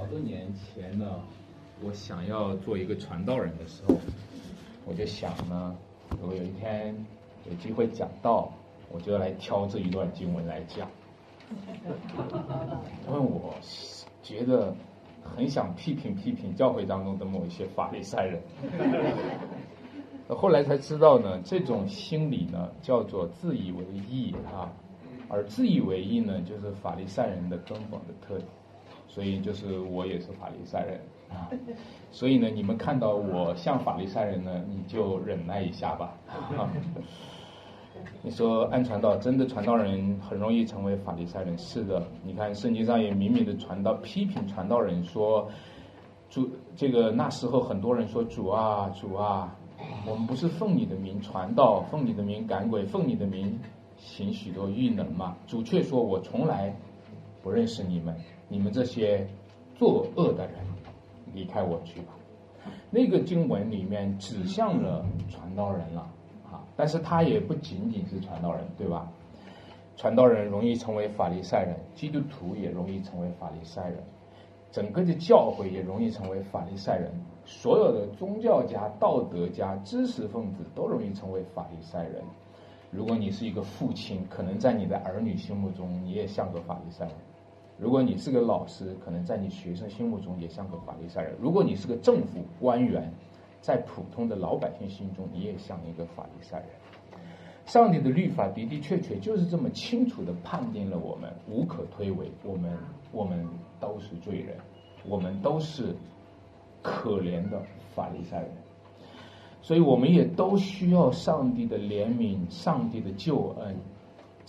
[0.00, 1.20] 好多年前呢，
[1.84, 3.94] 我想要做一个传道人的时候，
[4.86, 5.76] 我就想呢，
[6.18, 6.96] 如果有一天
[7.46, 8.50] 有机会讲道，
[8.90, 10.88] 我就要来挑这一段经文来讲，
[13.06, 13.54] 因为我
[14.22, 14.74] 觉得
[15.36, 18.42] 很想批评批评教会当中的某一些法利赛人。
[20.28, 24.72] 后来才知道呢，这种心理呢叫做自以为意啊，
[25.28, 28.48] 而自以为意呢就是法利赛人的根本的特点。
[29.12, 31.50] 所以就是我也是法利赛人啊，
[32.12, 36.14] 所以呢，你们看到我像法利赛人呢，你就忍耐一下吧。
[38.22, 42.00] 你说按传道，真的传道人很容易成为法利赛人，是的。
[42.24, 45.50] 你看圣经上也明明的传道批评传道人说，
[46.30, 49.56] 主这个那时候很多人说主啊主啊，
[50.06, 53.58] 我们不是奉你的名传道，奉你的名赶鬼，奉你的名
[53.96, 55.36] 行许多异能嘛？
[55.48, 56.72] 主却说我从来
[57.42, 58.14] 不认识你们。
[58.52, 59.24] 你们这些
[59.76, 60.54] 作恶的人，
[61.32, 62.12] 离开我去吧。
[62.90, 66.00] 那个经文里面指向了传道人了
[66.50, 69.08] 啊，但是他也不仅仅是传道人，对吧？
[69.96, 74.02] 传道人容易成为法利赛人，基督徒也容易成为法利赛人，
[74.72, 77.12] 整个的教会也容易成为法利赛人，
[77.44, 82.24] 所有的宗教家、道德家、知识分子都容易成为法利赛人。
[82.90, 87.14] 如果你是一个父亲，可能在你的儿女心目中，你也像个法利赛人。
[87.80, 93.10] 如果你是个老师，可能在你学生心目中也像个法利赛人；如果你是个政府官员，
[93.62, 96.68] 在普通的老百姓心中，你也像一个法利赛人。
[97.64, 102.26] 上帝的律法的的确确就是这么清楚的判定了我们，无可推诿。
[102.44, 102.76] 我们
[103.12, 103.48] 我们
[103.80, 104.56] 都是罪人，
[105.08, 105.94] 我们都是
[106.82, 107.62] 可怜的
[107.94, 108.50] 法利赛人，
[109.62, 113.74] 所以我们也都需要上帝的怜悯，上帝的救恩。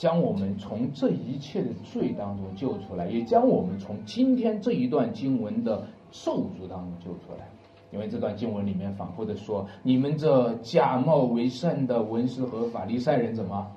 [0.02, 7.48] 将我们从这一切的罪当中救出来，也将我们从今天这一段经文的咒诅当中救出来。
[7.92, 13.68] 因为这段经文里面反复的说：“你们这假冒为善的文士和法利赛人，怎么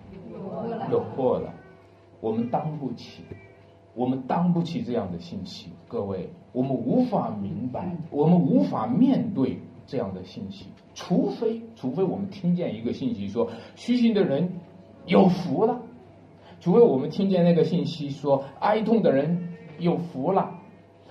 [0.91, 1.53] 有祸了？
[2.23, 3.23] 我们当不起，
[3.95, 5.69] 我们当不起这样的信息。
[5.87, 14.49] 各位，我们无法明白，我们无法面对这样的信息，除非，除非我们听见一个信息说，虚心的人
[15.05, 15.83] 有福了。”
[16.65, 20.55] 除非我们听见那个信息说哀痛的人有福了，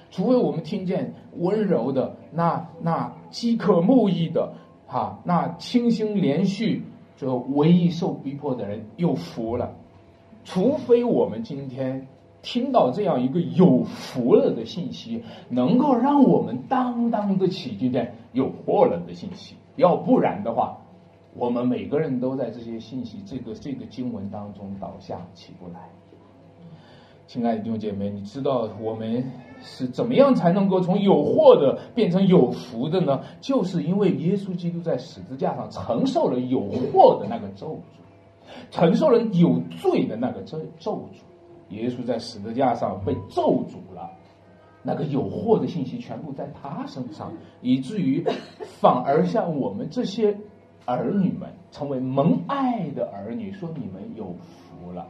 [0.09, 4.55] 除非我们听见温柔的那那饥渴慕义的
[4.87, 6.81] 哈那清新连续
[7.17, 9.75] 就唯一受逼迫的人有福了，
[10.43, 12.07] 除非我们今天
[12.41, 20.79] 听到这样一个有福了的信息，能够让我们担当得起今天有祸了的信息，要不然的话。
[21.35, 25.89] 我们每个人都在这些信息、这个这个经文当中倒下起不来。
[27.25, 29.23] 亲爱的弟兄姐妹，你知道我们
[29.59, 33.19] 是怎么样才能够从有祸的变成有福的呢？
[33.41, 41.73] 就是因为耶稣基督在十字架上承受了有祸的那个咒诅，承受了有罪的那个咒咒诅。
[41.73, 44.07] 耶稣在十字架上被咒诅了，
[44.83, 48.23] 那个有祸的信息全部在他身上，以至于
[48.61, 50.37] 反而像我们这些。
[50.85, 55.07] 儿女们成为蒙爱的儿女，说你们有福了。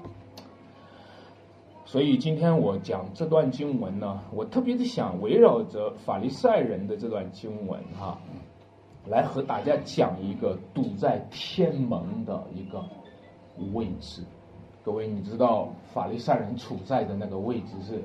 [1.86, 8.18] 所以今天我讲这段经文呢，我特别的想围绕着法利赛人的这段经文哈，
[9.08, 12.84] 来和大家讲一个堵在天门的一个
[13.74, 14.22] 位置。
[14.84, 18.02] 各位，你知道法利赛人处在的那个位置是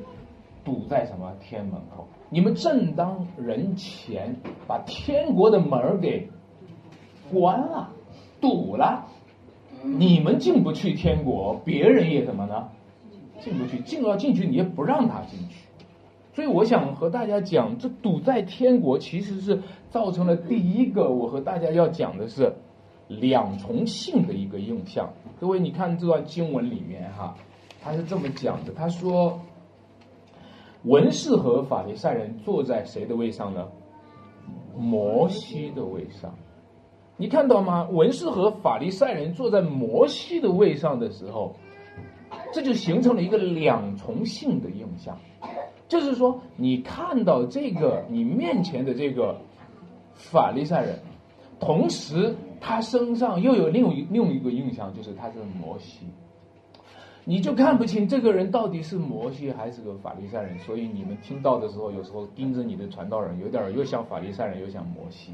[0.64, 2.06] 堵在什么天门口？
[2.30, 4.34] 你们正当人前
[4.66, 6.28] 把天国的门给。
[7.32, 7.90] 关了，
[8.40, 9.06] 堵了，
[9.82, 12.68] 你们进不去天国，别人也怎么呢？
[13.40, 15.66] 进不去，进要进去，你也不让他进去。
[16.34, 22.54] 所以我想和大家讲，这堵在天国其实是造成了第一个，我和大家要讲的是
[23.08, 25.10] 两重性的一个印象。
[25.40, 27.34] 各位，你看这段经文里面哈，
[27.82, 29.40] 他是这么讲的，他说，
[30.84, 33.66] 文士和法利赛人坐在谁的位上呢？
[34.76, 36.32] 摩西的位上。
[37.20, 37.88] 你看到吗？
[37.90, 41.52] 文士和法利赛人坐在摩西的位上的时候，
[42.52, 45.18] 这就形成了一个两重性的印象，
[45.88, 49.36] 就是说，你看到这个你面前的这个
[50.14, 50.96] 法利赛人，
[51.58, 56.06] 同时他身上又有另一另一个印象，就是他是摩西，
[57.24, 60.56] 你就看不清这个人到底是摩西还是个法利赛人。
[60.60, 65.32] 所以你们听到的时候，有时候盯着你的传道人，有点又像法利赛人，又像摩西。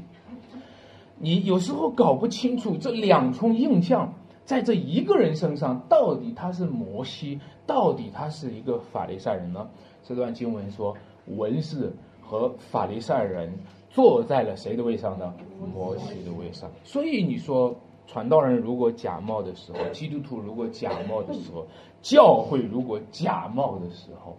[1.17, 4.13] 你有时候搞不清楚这两重印象
[4.43, 9.67] 在这一个人身上，到底他是摩西，到底他是一个法利赛人呢？
[10.03, 10.95] 这段经文说，
[11.25, 11.91] 文士
[12.21, 13.51] 和法利赛人
[13.89, 15.33] 坐在了谁的位上呢？
[15.73, 16.69] 摩西的位上。
[16.83, 17.75] 所以你说，
[18.05, 21.65] 传道人如果假冒的时候，基督徒如果假冒的时候，
[22.01, 24.37] 教会如果假冒的时候，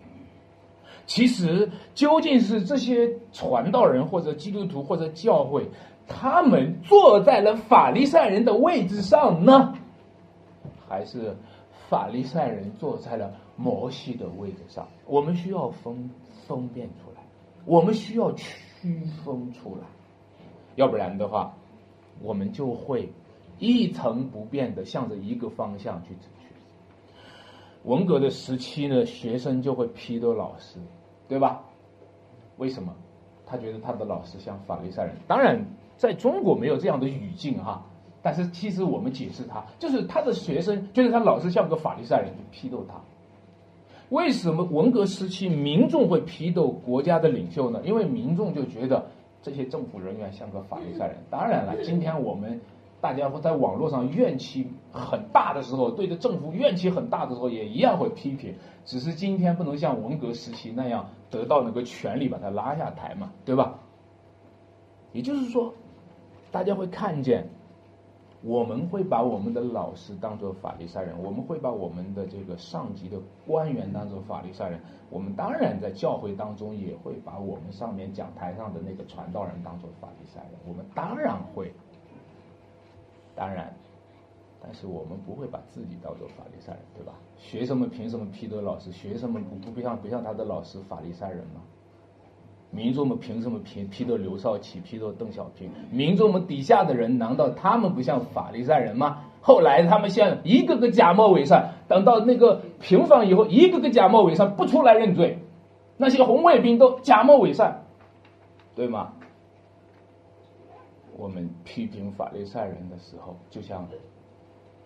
[1.04, 5.68] 其实究竟是这些传道人或者基督徒或者教会，
[6.06, 9.74] 他们坐在了法利赛人的位置上呢，
[10.88, 11.36] 还是
[11.88, 14.86] 法利赛人坐在了摩西的位置上？
[15.06, 16.10] 我们需要分
[16.46, 17.22] 分辨出来，
[17.64, 19.86] 我们需要区分出来，
[20.76, 21.52] 要不然的话，
[22.22, 23.12] 我们就会
[23.58, 26.48] 一成不变的向着一个方向去走去。
[27.84, 30.78] 文革的时期呢，学生就会批斗老师。
[31.28, 31.60] 对吧？
[32.56, 32.94] 为什么？
[33.44, 35.16] 他觉得他的老师像法利赛人。
[35.26, 35.60] 当然，
[35.96, 37.84] 在中国没有这样的语境哈。
[38.22, 42.94] 但是其实我们解释他，就是他的学生觉得他老师像个法利赛人，就批斗他。
[44.10, 47.80] 为什么文革时期民众会批斗国家的领袖呢？
[47.84, 49.06] 因为民众就觉得
[49.42, 51.16] 这些政府人员像个法利赛人。
[51.30, 52.60] 当然了，今天我们。
[52.98, 58.52] 大家会在网络上怨气很大的时候，对着政府怨气很大的时候，也一样会批评。
[58.84, 63.78] 只是今天不能像文革时期那样得到那个权利把他拉下台嘛，对吧？
[65.12, 65.72] 也就是说，
[66.52, 67.46] 大家会看见，
[68.42, 74.80] 我们会把我们的老师当做法利赛人，我们会把我们的这个上级的官员当做法利赛人。
[75.10, 80.58] 我们当然在教会当中也会把我们上面讲台上的那个传道人当做法利赛人。
[80.66, 81.72] 我们当然会。
[83.34, 83.70] 当然，
[84.62, 87.12] 但是我们不会把自己当做法利赛人，对吧？
[87.36, 88.90] 学生们凭什么批斗老师？
[88.90, 91.60] 学生们不不像不像他的老师法利赛人吗？
[92.70, 95.70] 民众们凭什么批批斗刘少奇、批斗邓小平？
[95.90, 99.22] 民众们底下的人难道他们不像法利赛人吗？
[99.40, 105.38] 后来他们像一个个假冒伪善，等到那个平反以后，一个个假冒伪善不出来认罪，
[105.96, 107.84] 那些红卫兵都假冒伪善，
[108.74, 109.12] 对吗？
[111.16, 113.88] 我们批评法利赛人的时候，就像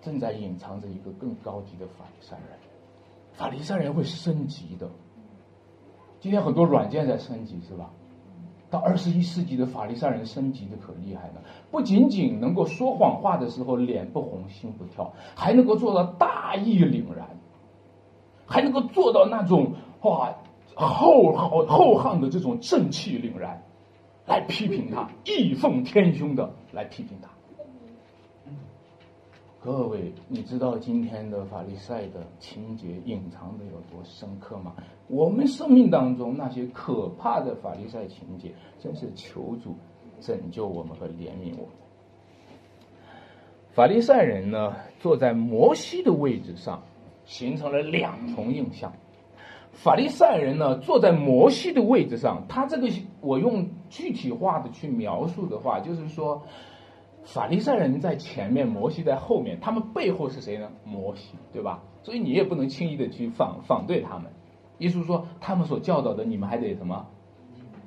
[0.03, 2.59] 正在隐藏着一个更高级的法利赛人。
[3.33, 4.89] 法利赛人会升级的。
[6.21, 7.91] 今天很多软件在升级，是吧？
[8.71, 17.27] 到二十一世纪的法利赛人升级的可厉害了，不仅仅能够说谎话的时候脸不红心不跳，还能够做到大义凛然，
[18.47, 19.73] 还能够做到那种
[20.03, 20.33] 哇
[20.77, 23.61] 厚厚厚汉的这种正气凛然。
[24.27, 27.29] 来批评他，义愤填膺的来批评他。
[29.63, 34.73] 各位，你知道今天的法利赛的情节隐藏的有多深刻吗？
[35.07, 39.77] 我们生命当中那些可怕的法利赛情节，真是求主
[40.19, 41.75] 拯救我们和怜悯我们。
[43.73, 46.83] 法利赛人呢，坐在摩西的位置上，
[47.27, 48.91] 形成了两重印象。
[49.73, 52.43] 法利赛人呢，坐在摩西的位置上。
[52.49, 52.89] 他这个，
[53.21, 56.43] 我用具体化的去描述的话，就是说，
[57.25, 59.59] 法利赛人在前面，摩西在后面。
[59.61, 60.71] 他们背后是谁呢？
[60.85, 61.83] 摩西，对吧？
[62.03, 64.33] 所以你也不能轻易的去反反对他们。
[64.79, 67.07] 意思说，他们所教导的，你们还得什么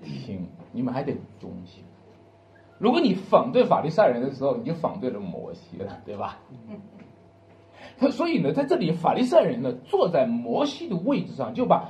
[0.03, 0.47] 听？
[0.71, 1.83] 你们还得忠心。
[2.77, 6.39] 如果你反对法利赛人的时候，你就反对了摩西了，对吧？
[8.11, 11.89] 所以呢，在这里，法利赛人呢坐在摩西的位置上，就把，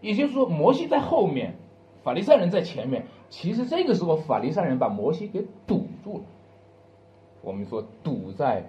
[0.00, 1.54] 也就是说，摩西在后面，
[2.02, 3.06] 法利赛人在前面。
[3.30, 6.24] 其实这个时候，法利赛人把摩西给堵住了。
[7.44, 8.64] 我们说堵在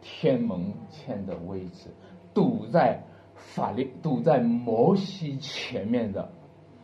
[0.00, 1.90] 天门前的位置，
[2.32, 3.00] 堵在
[3.34, 6.28] 法利，堵在摩西前面的。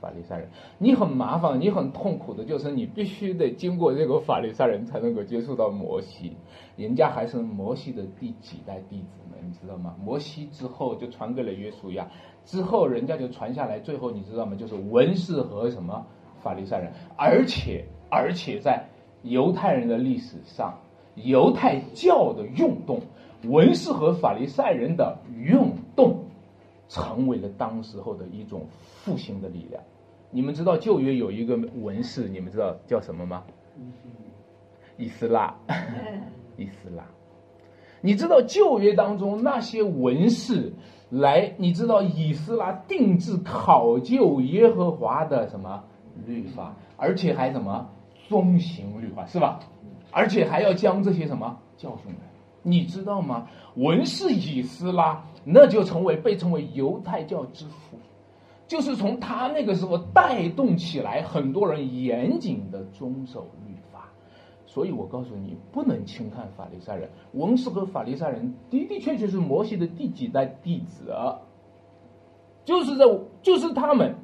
[0.01, 0.49] 法利赛人，
[0.79, 6.37] 你很麻烦，你很痛苦的，就是你必须得经过这个法利赛人才能够接触到摩西，
[6.75, 9.37] 人家还是摩西的第几代弟子呢？
[9.41, 9.95] 你知道吗？
[10.03, 12.11] 摩西之后就传给了约书亚，
[12.45, 14.57] 之后人家就传下来，最后你知道吗？
[14.57, 16.05] 就是文士和什么
[16.43, 18.85] 法利赛人，而且而且在
[19.23, 20.77] 犹太人的历史上，
[21.15, 23.01] 犹太教的运动，
[23.45, 25.59] 文士和法利赛人的运
[25.95, 26.25] 动，
[26.89, 29.83] 成为了当时候的一种复兴的力量。
[30.31, 33.43] 你们知道旧约有一个文士，你们知道叫什么吗？
[34.97, 35.55] 以斯拉，
[36.57, 37.05] 以斯拉。
[38.01, 40.73] 你知道旧约当中那些文士
[41.11, 45.85] 来，你知道以斯拉定制考究耶和华的什么
[46.27, 47.89] 律法，而且还什么
[48.29, 49.61] 遵行律法是吧？
[50.13, 52.21] 而且还要将这些什么教训人，
[52.63, 53.49] 你知道吗？
[53.75, 57.97] 文士以斯拉那就成为被称为犹太教之父。
[58.69, 64.09] 就是从他那个时候带动起来，很多人严谨的遵守律法，
[64.65, 67.11] 所以我告诉你，不能轻看法利赛人。
[67.33, 71.13] 文士和法利赛人的的确确是摩西的第几代弟子，
[72.65, 73.05] 就是在
[73.43, 74.15] 就是他们，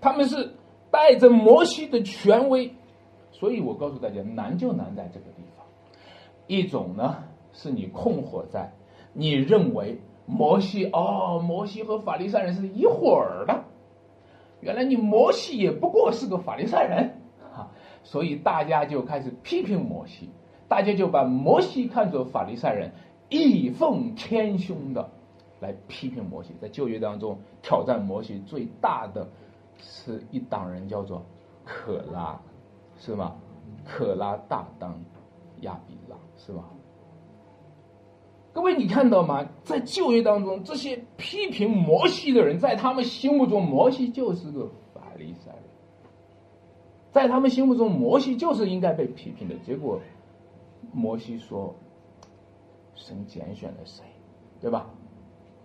[0.00, 0.50] 他们是
[0.90, 2.72] 带着摩西的权威，
[3.34, 5.66] 所以我告诉大家，难就难在这个地方。
[6.46, 8.72] 一种呢，是你困惑在
[9.12, 13.64] 你认为摩西哦，摩西和法利赛人是一伙儿的，
[14.60, 17.10] 原来你摩西也不过是个法利赛人
[17.52, 17.72] 啊，
[18.04, 20.30] 所以大家就开始批评摩西，
[20.68, 22.92] 大家就把摩西看作法利赛人，
[23.28, 25.10] 义愤填胸的。
[25.60, 29.26] 来批评摩西，在旧约当中挑战摩西最大的
[29.78, 31.24] 是一党人，叫做
[31.64, 32.38] 可拉，
[32.98, 33.36] 是吗？
[33.84, 34.98] 可拉大当
[35.60, 36.64] 亚比拉，是吧？
[38.52, 39.46] 各位，你看到吗？
[39.64, 45.62] 在旧约当中，这些批评摩西的人，在他们心目中，摩西就是个法利赛人，
[47.10, 49.54] 在他们心目中，摩西就是应该被批评的。
[49.66, 50.00] 结果，
[50.92, 51.74] 摩西说
[52.94, 54.04] ：“神拣选了谁？
[54.60, 54.88] 对吧？”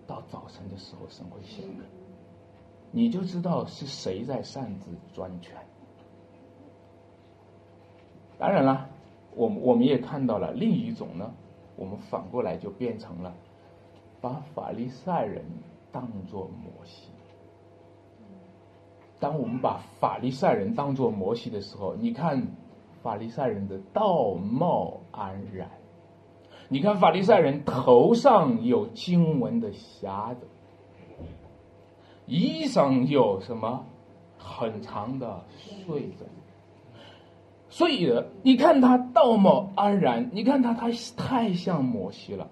[0.08, 1.84] 到早晨的时候，神会显明，
[2.92, 5.56] 你就知道是谁在擅自专权。
[8.40, 8.90] 当然了，
[9.36, 11.30] 我我们也看到了另一种呢，
[11.76, 13.34] 我们反过来就变成了
[14.22, 15.44] 把法利赛人
[15.92, 17.10] 当作摩西。
[19.20, 22.42] 当我们把法利赛人当作摩西的时候，你看
[23.04, 25.70] 法利赛人的道貌岸然。
[26.70, 30.48] 你看法利赛人头上有经文的匣子，
[32.26, 33.86] 衣裳有什么
[34.38, 35.44] 很长的
[35.86, 36.26] 穗子，
[37.70, 38.12] 所以
[38.42, 42.50] 你看他道貌岸然，你看他他太像摩西了，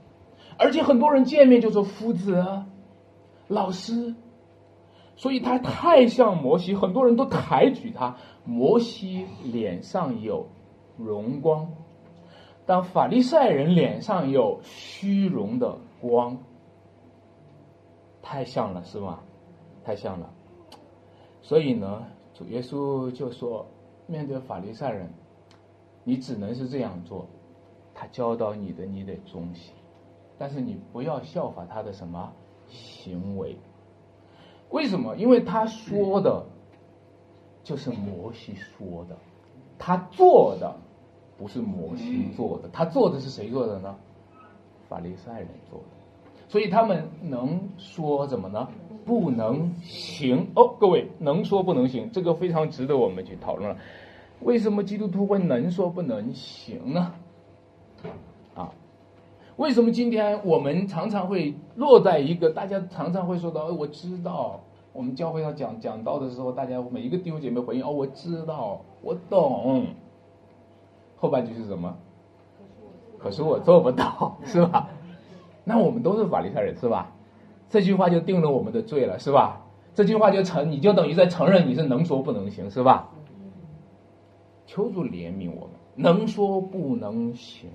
[0.58, 2.64] 而且很多人见面就说夫子、
[3.48, 4.14] 老师，
[5.16, 8.16] 所以他太像摩西，很多人都抬举他。
[8.46, 10.48] 摩西脸上有
[10.98, 11.68] 荣光。
[12.66, 16.38] 当法利赛人脸上有虚荣的光，
[18.22, 19.20] 太像了，是吗？
[19.84, 20.30] 太像了。
[21.42, 23.66] 所以呢，主耶稣就说：
[24.08, 25.08] 面对法利赛人，
[26.04, 27.28] 你只能是这样做。
[27.94, 29.74] 他教导你的，你得忠心，
[30.38, 32.34] 但是你不要效法他的什么
[32.68, 33.56] 行为。
[34.72, 35.16] 为什么？
[35.16, 36.46] 因为他说的，
[37.64, 39.16] 就是摩西说的，
[39.78, 40.76] 他做的。
[41.40, 43.96] 不是摩西做的，他做的是谁做的呢？
[44.90, 45.86] 法利赛人做的，
[46.48, 48.68] 所以他们能说怎么呢？
[49.08, 53.78] 不能行哦，各位能说不能行，这个非常值得我们去讨论了。
[54.42, 57.14] 为什么基督徒会能说不能行呢？
[58.54, 58.70] 啊，
[59.56, 64.60] 为什么今天我们常常会落在一个大家常常会说到，我知道，
[64.92, 69.86] 我们教会上讲讲到的时候，大家每一个弟兄姐妹回应哦，我知道，我懂。
[71.16, 71.96] 后半句是什么？
[73.18, 74.90] 可是我做不到，是吧？
[75.64, 77.14] 那我们都是法利赛人，是吧？
[77.70, 79.62] 这句话就定了我们的罪了，是吧？
[79.94, 83.10] 这句话就承，你就等于在承认你是能说不能行，是吧？
[84.66, 87.70] 求主怜悯我们，能说不能行，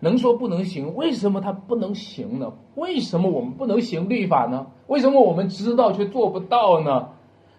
[0.00, 2.52] 能说不能行，为什么他不能行呢？
[2.74, 4.66] 为什么我们不能行律法呢？
[4.86, 7.10] 为什么我们知道却做不到呢？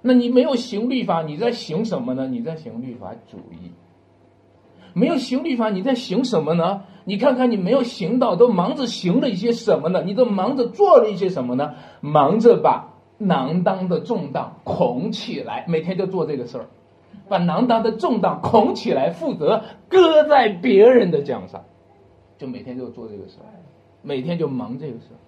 [0.02, 2.28] 那你没有行律法，你在行什么呢？
[2.28, 3.72] 你在行律法主义。
[4.94, 6.84] 没有行律法，你在行什么呢？
[7.04, 10.04] 你看看你没有行道，都忙着行了一些什么呢？
[10.04, 11.74] 你都忙着做了一些什么呢？
[12.00, 16.66] 忙着把囊当的重担捆起来，每天就做这个事儿，
[17.28, 21.64] 把囊当的重担捆起来，负责搁在别人的肩上，
[22.38, 23.50] 就每天就做这个事儿，
[24.02, 25.20] 每天就忙这个事儿。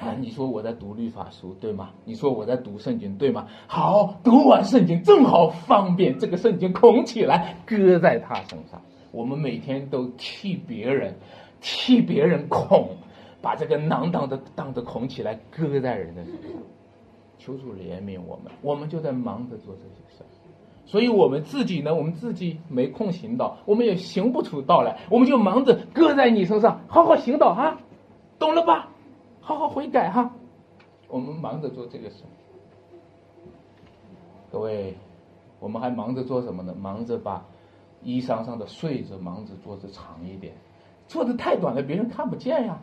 [0.00, 1.90] 啊，你说我在读律法书对吗？
[2.06, 3.46] 你说我在读圣经对吗？
[3.66, 8.80] 好，读完圣经正好方便这个圣经空起来搁在他身上。
[9.12, 11.14] 我们每天都替别人，
[11.60, 12.88] 替别人孔，
[13.42, 16.52] 把这个囊当的当的孔起来搁在人的身上。
[17.38, 20.24] 求主怜悯我们，我们就在忙着做这些事，
[20.86, 27.78] 所以我们自己呢，我们自己没空行道，我们也行不出道来，我们就忙着搁在你身上，好好行道啊，
[28.38, 28.89] 懂了吧？
[29.40, 30.30] 好好悔改哈，
[31.08, 32.22] 我们忙着做这个事。
[34.52, 34.96] 各位，
[35.58, 36.74] 我们还忙着做什么呢？
[36.74, 37.44] 忙着把
[38.02, 40.54] 衣裳上的穗子忙着做的长一点，
[41.06, 42.80] 做的太短了，别人看不见呀。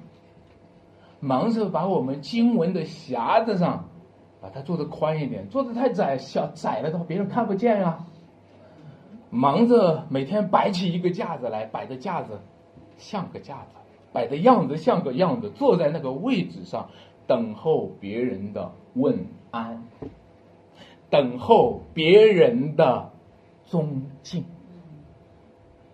[1.20, 3.86] 忙着把我们经文的匣子上
[4.40, 8.06] 把它做的宽一点，做的太窄小窄了的话，别人看不见呀。
[9.30, 12.40] 忙着每天摆起一个架子来，摆的架子
[12.98, 13.76] 像个架子。
[14.18, 16.90] 摆的样子像个样子，坐在那个位置上，
[17.28, 19.84] 等候别人的问安，
[21.12, 23.12] 等候别人的
[23.66, 24.44] 尊敬。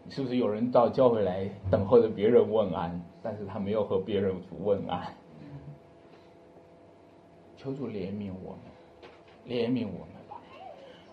[0.07, 5.01] 是不是有人到教会来等候着别人问安，但是他没有和别人问安？
[7.57, 10.37] 求主怜悯我们，怜悯我们吧。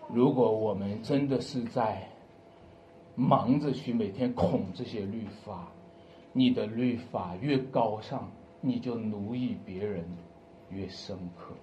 [0.07, 2.07] 如果我们真的是在
[3.15, 5.67] 忙着去每天恐这些律法，
[6.33, 10.05] 你的律法越高尚，你就奴役别人
[10.69, 11.53] 越深刻。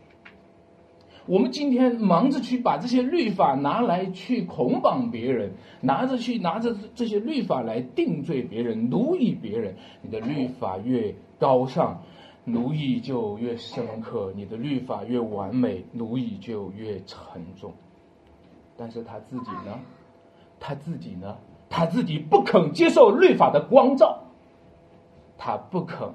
[1.26, 9.74] 我们今天忙着去把这些律法拿来去捆绑别人，拿着去拿着这些律法来定罪别人、奴役别人。
[10.00, 12.02] 你的律法越高尚，
[12.44, 17.74] 奴役就越深刻；你的律法越完美，奴役就越沉重。
[18.76, 19.78] 但是他自己呢？
[20.58, 21.36] 他自己呢？
[21.68, 24.18] 他自己不肯接受律法的光照，
[25.38, 26.06] 他不肯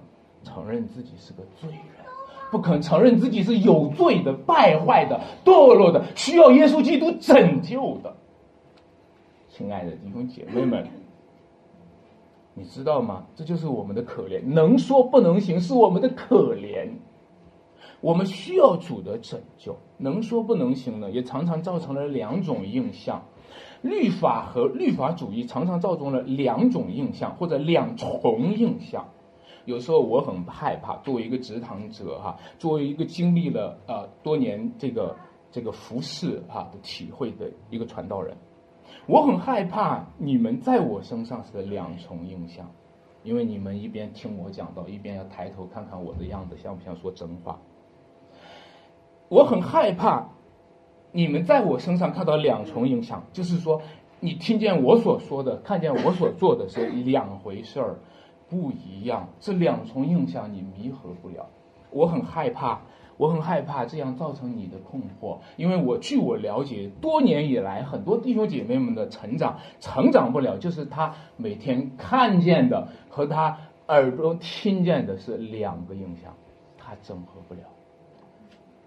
[0.44, 2.04] 承认自己是个罪人。
[2.52, 8.16] 不肯承认自己是有罪的、败坏的、堕落的，需要耶稣基督拯救的。
[9.50, 10.88] 亲爱的弟兄姐妹们，
[12.54, 13.26] 你知道吗？
[13.36, 16.88] 这就是我们的可怜，能说不能行，是我们的可怜。
[18.02, 23.24] 我们需要主的拯救，能说不能行呢，也常常造成了两种印象。
[23.84, 29.06] 律法和律法主义常常造成了两种印象，或者两重印象。
[29.66, 35.16] 有时候我很害怕，作为一个职堂者哈，作为一个经历了呃多年这个
[35.52, 38.36] 这个服侍哈的体会的一个传道人，
[39.06, 42.70] 我很害怕你们在我身上是两重印象，
[43.24, 47.60] 因为你们一边听我讲到，一边要抬头看看我的样子像不像说真话。
[49.30, 50.30] 我很害怕
[51.14, 53.82] 你们在我身上看到两重影响，就是说
[54.20, 57.96] 你听见我所说的，看见我所做的是两回事儿。
[58.50, 61.48] 不一样，这两重印象你弥合不了。
[61.90, 62.82] 我很害怕，
[63.18, 76.34] 我很害怕这样造成你的困惑，因为我据我了解，多年以来很多弟兄姐妹们的成长，成长不了，就是他每天看见的和他耳朵听见的是两个印象，
[76.78, 77.62] 他整合不了。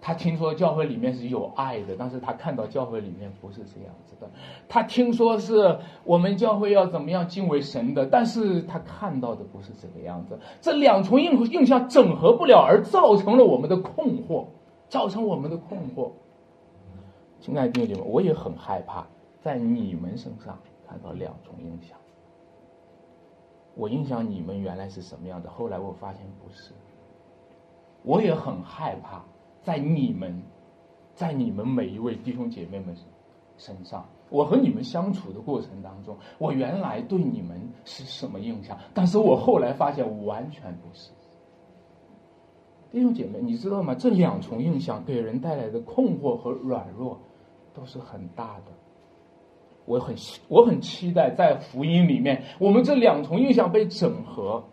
[0.07, 4.31] 他听说教会里面是有爱的，但是他看到教会里面不是这样子的。
[4.69, 10.39] 他听说是我们教会要怎么样敬畏神的，但是他看到的不是这个样子。
[10.61, 14.45] 这两重印印象整合不了，而造成了我们的困惑，
[14.87, 16.09] 造成我们的困惑。
[17.41, 19.05] 亲爱的弟兄姐妹，我也很害怕
[19.41, 21.97] 在你们身上看到两重印象。
[23.75, 26.71] 我印象你们原来是什么样的，后来我发现不是。
[28.03, 29.21] 我也很害怕。
[29.67, 30.41] 在你们，
[31.13, 32.95] 在你们每一位弟兄姐妹们
[33.57, 38.77] 身上，我和你们相处的过程当中，我原来对你们是什么印象？
[38.93, 41.11] 但是我后来发现完全不是。
[42.91, 43.93] 弟兄姐妹，你知道吗？
[43.93, 47.19] 这两重印象给人带来的困惑和软弱
[47.73, 48.71] 都是很大的。
[49.83, 50.15] 我很
[50.47, 54.63] 我很期待在福音里面，我们这两重印象被整合。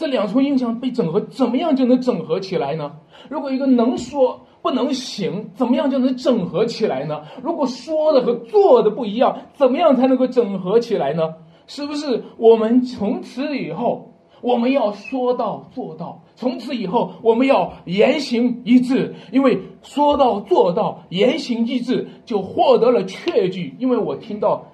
[0.00, 2.90] 这两重印象被整合，怎么样就能整合起来呢？
[3.28, 7.20] 如果一个能说不能行，怎么样就能整合起来呢？
[7.42, 11.34] 如果说的和做的不一样，怎么样才能够整合起来呢？
[11.66, 14.10] 是不是我们从此以后，
[14.40, 16.18] 我们要说到做到？
[16.34, 23.76] 从此以后，我们要言行一致，因为说到做到，言行一致，就获得了确据。
[23.78, 24.64] 因为我听到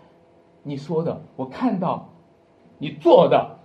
[0.63, 2.11] 你说的，我看到
[2.79, 3.56] 你做的。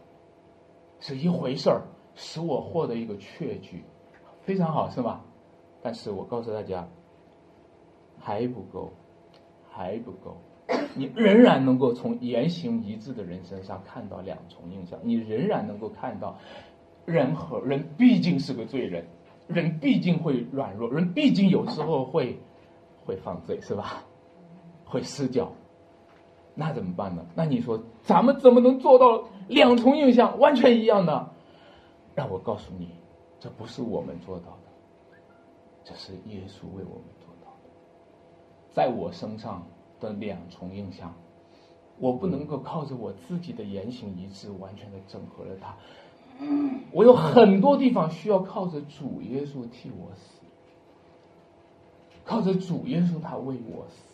[1.01, 1.81] 是一回事儿，
[2.15, 3.83] 使我获得一个确据，
[4.41, 5.21] 非常好，是吧？
[5.81, 6.87] 但是我告诉大家，
[8.19, 8.93] 还不够，
[9.69, 10.37] 还不够。
[10.93, 16.37] 你仍然能够从言行一致的人身上看到两重印象，你仍然能够看到，
[17.05, 19.03] 人和人毕竟是个罪人，
[19.47, 22.37] 人毕竟会软弱，人毕竟有时候会
[23.03, 24.03] 会犯罪，是吧？
[24.85, 25.51] 会失脚。
[26.53, 27.25] 那怎么办呢？
[27.35, 31.29] 那你说咱们怎么能做到两重印象完全一样呢？
[32.13, 32.89] 让我告诉你，
[33.39, 35.17] 这不是我们做到的，
[35.83, 37.69] 这是耶稣为我们做到的。
[38.71, 39.65] 在我身上
[39.99, 41.13] 的两重印象，
[41.99, 45.73] 我不能够靠着我自己的言行一致完全的整合了它。
[46.91, 50.41] 我有很多地方需要靠着主耶稣替我死，
[52.25, 54.11] 靠着主耶稣他为我死。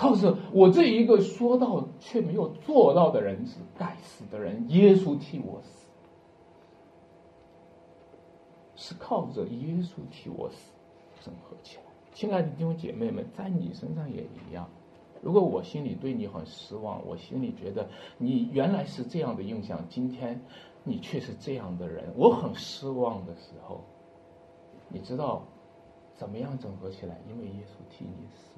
[0.00, 5.86] 靠着我这一个说到却没有做到的人是该死的人，耶稣替我死，
[8.76, 10.72] 是靠着耶稣替我死，
[11.20, 11.82] 整合起来。
[12.14, 14.66] 亲爱的弟兄姐妹们，在你身上也一样。
[15.20, 17.86] 如果我心里对你很失望，我心里觉得
[18.16, 20.40] 你原来是这样的印象，今天
[20.82, 23.84] 你却是这样的人，我很失望的时候，
[24.88, 25.44] 你知道
[26.16, 27.20] 怎么样整合起来？
[27.28, 28.49] 因为耶稣替你死。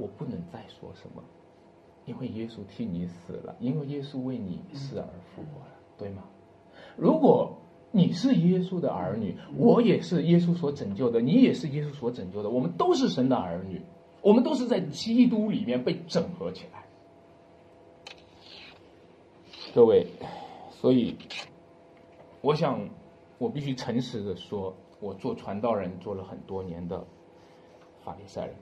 [0.00, 1.22] 我不能再说什么，
[2.06, 6.24] 因为耶稣替你死了，因为耶稣为你死而复活了，对吗？
[6.96, 7.58] 如果
[7.92, 13.82] 你是耶稣的儿女，我也是耶稣所拯救的，你也是耶稣所拯救的，我们都是神的儿女，
[14.22, 16.84] 我们都是在基督里面被整合起来。
[19.74, 20.06] 各位，
[20.70, 21.16] 所以
[22.40, 22.88] 我想，
[23.38, 27.04] 我必须诚实的说，我做传道人做了很多年的
[28.04, 28.54] 法利赛人。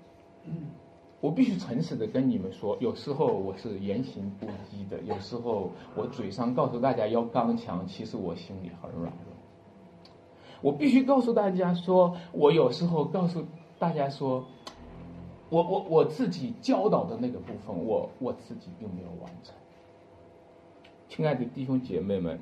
[1.21, 9.35] 我必须诚实的跟你们说，有时候我是言行不一的，有时候我嘴上告诉大家要刚强，其实我心里很软弱。
[10.61, 13.45] 我必须告诉大家说，我有时候告诉
[13.81, 14.45] 大家说，
[15.51, 19.55] 我我我自己教导的那个部分，我我自己并没有完成。
[21.09, 22.39] 亲爱的弟兄姐妹们，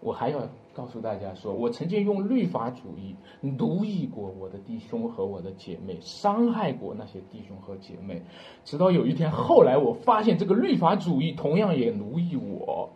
[0.00, 0.48] 我还要。
[0.74, 8.22] 告诉大家说，我曾经用律法主义奴役过我的弟兄和我的姐妹，伤害过那些弟兄和姐妹，
[8.64, 12.90] 直到有一天，后来我发现这个律法主义同样也奴役我，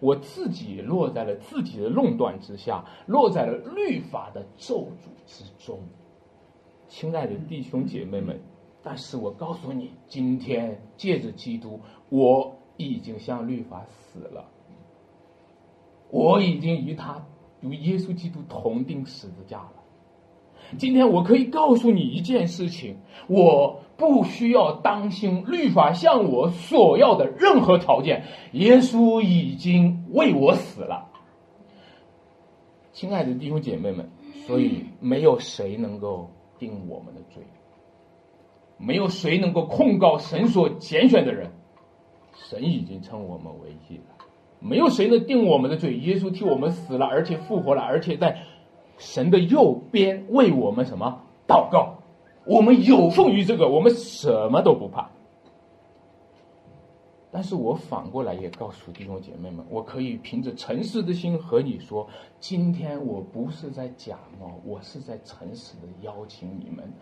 [0.00, 5.78] 我自己落在了自己的垄断之下，落在了律法的咒诅之中。
[6.88, 8.38] 亲爱的弟兄姐妹们，
[8.82, 14.51] 但是我告诉你，今天借着基督，我已经向律法死了。
[16.12, 17.24] 我已经与他
[17.62, 19.72] 与耶稣基督同定十字架了。
[20.76, 22.96] 今天我可以告诉你一件事情：
[23.28, 31.08] 我不需要当心律法向我索要的任何条件，耶稣已经为我死了。
[32.92, 34.10] 亲爱的弟兄姐妹们，
[34.46, 37.42] 所以没有谁能够定我们的罪，
[38.76, 41.50] 没有谁能够控告神所拣选的人，
[42.34, 44.11] 神已经称我们为义了。
[44.62, 48.38] 没有谁能定我们的罪，耶稣替我们死了，而且复活了，而且在
[48.98, 51.98] 神的右边为我们什么祷告？
[52.44, 55.10] 我们有奉于这个，我们什么都不怕。
[57.30, 62.06] 但是我反过来也告诉弟兄姐妹们，我可以凭着诚实的心和你说，
[62.38, 66.92] 今天我不是在假冒，我是在诚实的邀请你们，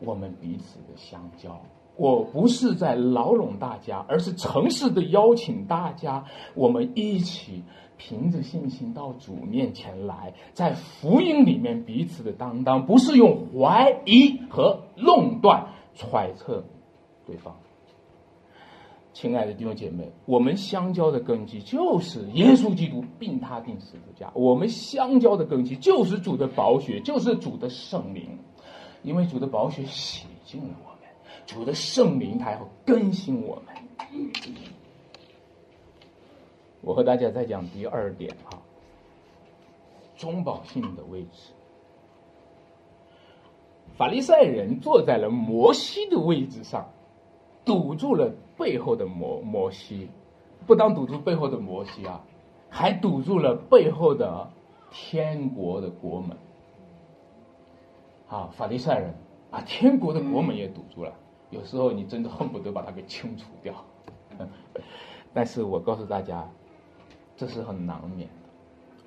[0.00, 1.60] 我们彼此的相交。
[1.98, 7.64] 我不是在牢笼大家，而是诚实的邀请大家，我们一起
[7.96, 16.64] 凭着信心到主面前来，在福音里面彼此的担当，不是用怀疑和论断揣测
[17.26, 17.56] 对方。
[19.12, 24.30] 亲爱的弟兄姐妹，我们相交的根基就是耶稣基督，并他定十字架。
[24.34, 28.38] 我们相交的根基就是主的宝血，就是主的圣灵，
[29.02, 30.87] 因为主的宝血洗净了我。
[31.48, 33.74] 主的圣灵，他要更新我们。
[36.82, 38.60] 我和大家再讲第二点啊，
[40.14, 41.52] 中保性的位置。
[43.96, 46.86] 法利赛人坐在了摩西的位置上，
[47.64, 50.10] 堵住了背后的摩摩西，
[50.66, 52.22] 不当堵住背后的摩西啊，
[52.68, 54.50] 还堵住了背后的
[54.90, 56.36] 天国的国门。
[58.28, 59.14] 啊，法利赛人
[59.50, 61.14] 把天国的国门也堵住了。
[61.50, 63.74] 有时候你真的恨不得把它给清除掉，
[65.32, 66.48] 但是我告诉大家，
[67.36, 68.34] 这是很难免的。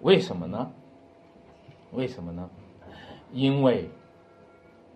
[0.02, 0.72] 为什么呢？
[1.92, 2.50] 为什么呢？
[3.32, 3.90] 因为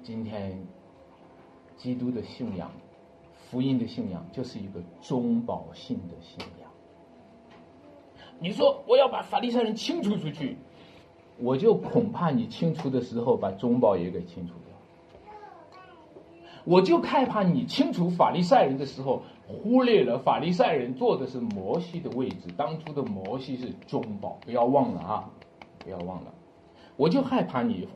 [0.01, 0.59] 今天
[1.77, 2.71] 基督的信仰、
[3.49, 6.69] 福音的信仰就是一个中保性的信仰。
[8.39, 10.57] 你说我要把法利赛人清除出去，
[11.37, 14.53] 我就恐怕你清除的时候把中保也给清除。
[16.65, 22.49] 我就害怕你清除法利赛人的时候，忽略了法利赛人坐的是摩西的位置。
[22.57, 25.29] 当初的摩西是中保，不要忘了啊，
[25.79, 26.33] 不要忘了。
[26.97, 27.87] 我就害怕你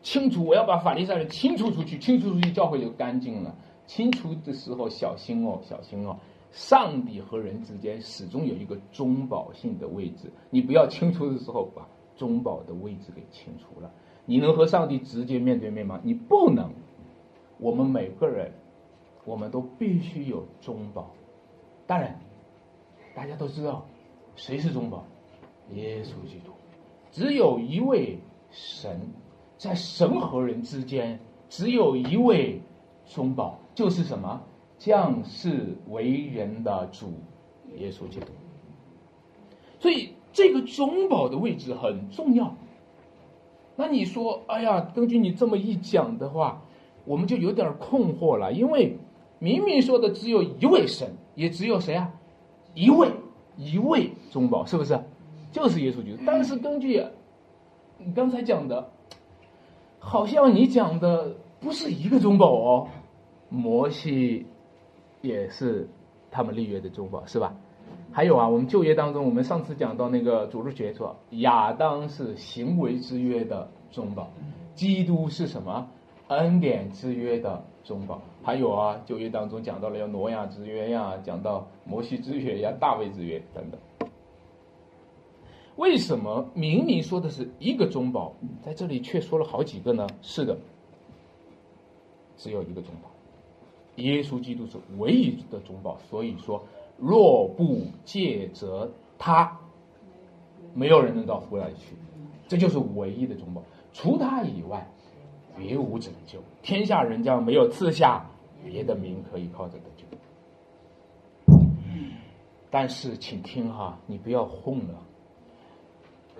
[0.00, 3.54] 清除，我要把法利赛人清除出去，清除出去教会就干净了。
[3.86, 6.16] 清除的时候小心哦，小心哦。
[6.50, 13.90] 上帝和人之间始终有一个中保性的位置，你不要清除的时候把中保的位置给清除了。
[14.24, 16.00] 你能和上帝直接面对面吗？
[16.02, 16.72] 你不能。
[17.58, 18.52] 我们每个人，
[19.24, 21.10] 我们都必须有中保。
[21.86, 22.18] 当然，
[23.14, 23.84] 大家都知道，
[24.36, 25.04] 谁是中保？
[25.72, 26.52] 耶稣基督。
[27.10, 28.18] 只有一位
[28.50, 29.00] 神，
[29.56, 31.18] 在神和人之间，
[31.48, 32.60] 只有一位
[33.06, 34.40] 中保，就是什么？
[34.78, 37.12] 降世为人的主
[37.76, 38.26] 耶稣基督。
[39.80, 42.54] 所以，这个中保的位置很重要。
[43.74, 46.62] 那你说，哎呀，根据你这么一讲的话。
[47.08, 48.98] 我们就有点困惑了，因为
[49.38, 52.12] 明明说的只有一位神，也只有谁啊？
[52.74, 53.10] 一位，
[53.56, 55.00] 一位中保，是不是？
[55.50, 56.22] 就是耶稣基督。
[56.26, 57.02] 但是根据
[57.96, 58.86] 你刚才讲的，
[59.98, 62.86] 好像你讲的不是一个中保哦。
[63.48, 64.44] 摩西
[65.22, 65.88] 也是
[66.30, 67.54] 他们立约的中保，是吧？
[68.12, 74.30] 还有啊，我们就业当中，我们上次讲到那个主日学说，亚当是行为之约的中保，
[74.74, 75.88] 基督是什么？
[76.28, 78.20] 恩典之约的中保。
[78.42, 83.80] 还有啊，旧约当中讲到了要挪亚之约呀，讲到摩西之约呀，大卫之约等等。
[85.76, 90.06] 为什么明明说的是一个中保，在这里却说了好几个呢？
[90.22, 90.56] 是的，
[92.36, 93.08] 只有一个中保，
[93.96, 95.98] 耶稣基督是唯一的中保。
[96.10, 96.64] 所以说，
[96.96, 99.56] 若不借着他，
[100.74, 101.94] 没有人能到父那里去，
[102.48, 103.62] 这就是唯一的中保。
[103.92, 104.84] 除他以外，
[105.58, 106.38] 别无拯救。
[106.62, 108.24] 天下人将没有赐下
[108.64, 110.04] 别的名可以靠着的救。
[112.70, 115.02] 但是，请听哈，你不要混了。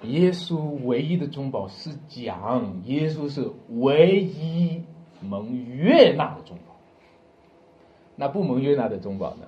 [0.03, 3.51] 耶稣唯一的中保是讲，耶稣是
[3.81, 4.83] 唯一
[5.21, 6.77] 蒙悦纳的中保。
[8.15, 9.47] 那不蒙悦纳的中保呢？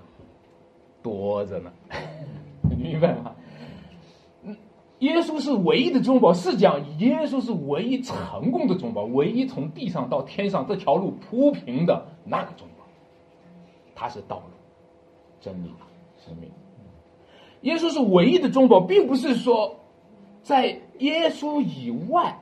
[1.02, 1.70] 多着呢，
[2.76, 3.34] 明白吗？
[5.00, 12.84] 耶稣是唯一的中保，是讲耶稣是唯一成功的中保，唯一从地上到天上这条路铺平的那个中保。
[13.94, 14.52] 他是道路、
[15.40, 15.70] 真理、
[16.24, 16.50] 生命。
[17.62, 19.76] 耶稣是唯一的中保，并不是说。
[20.42, 22.34] 在耶稣以外，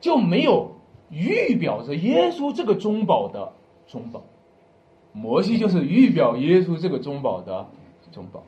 [0.00, 0.72] 就没有
[1.10, 3.52] 预表着耶稣这个中保的
[3.86, 4.22] 中保。
[5.12, 7.68] 摩西就是预表耶稣这个中保的
[8.10, 8.42] 中保，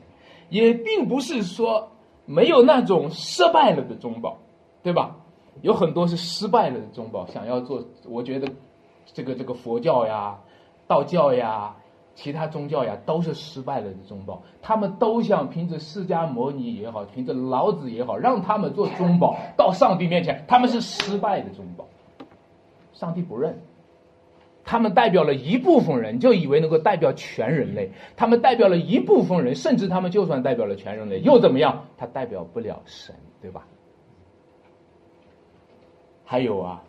[0.49, 1.90] 也并不是说
[2.25, 4.37] 没有那种失败了的中保，
[4.83, 5.15] 对吧？
[5.61, 8.47] 有很多是失败了的中保，想要做，我觉得
[9.13, 10.39] 这个这个佛教呀、
[10.87, 11.75] 道教呀。
[12.13, 14.43] 其他宗教呀，都是失败了的中保。
[14.61, 20.43] 他们都想凭着释迦牟尼也好，凭着老子也好，让他们做中保到上帝面前。
[20.45, 21.85] 他们是失败的中保，
[22.91, 23.57] 上帝不认。
[24.63, 27.91] 他们代表了一部分人，就以为能够代表全人类。
[28.15, 31.87] 他们代表了一部分人，甚至他们就算代表了全人类，又怎么样？
[31.97, 33.67] 他代表不了神，对吧？
[36.23, 36.83] 还有啊，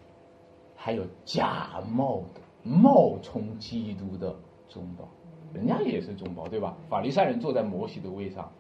[0.76, 4.34] 还有假冒的、冒充基督的。
[4.68, 5.06] 中保，
[5.52, 6.74] 人家也是中保，对吧？
[6.88, 8.50] 法利赛人坐在摩西的位上，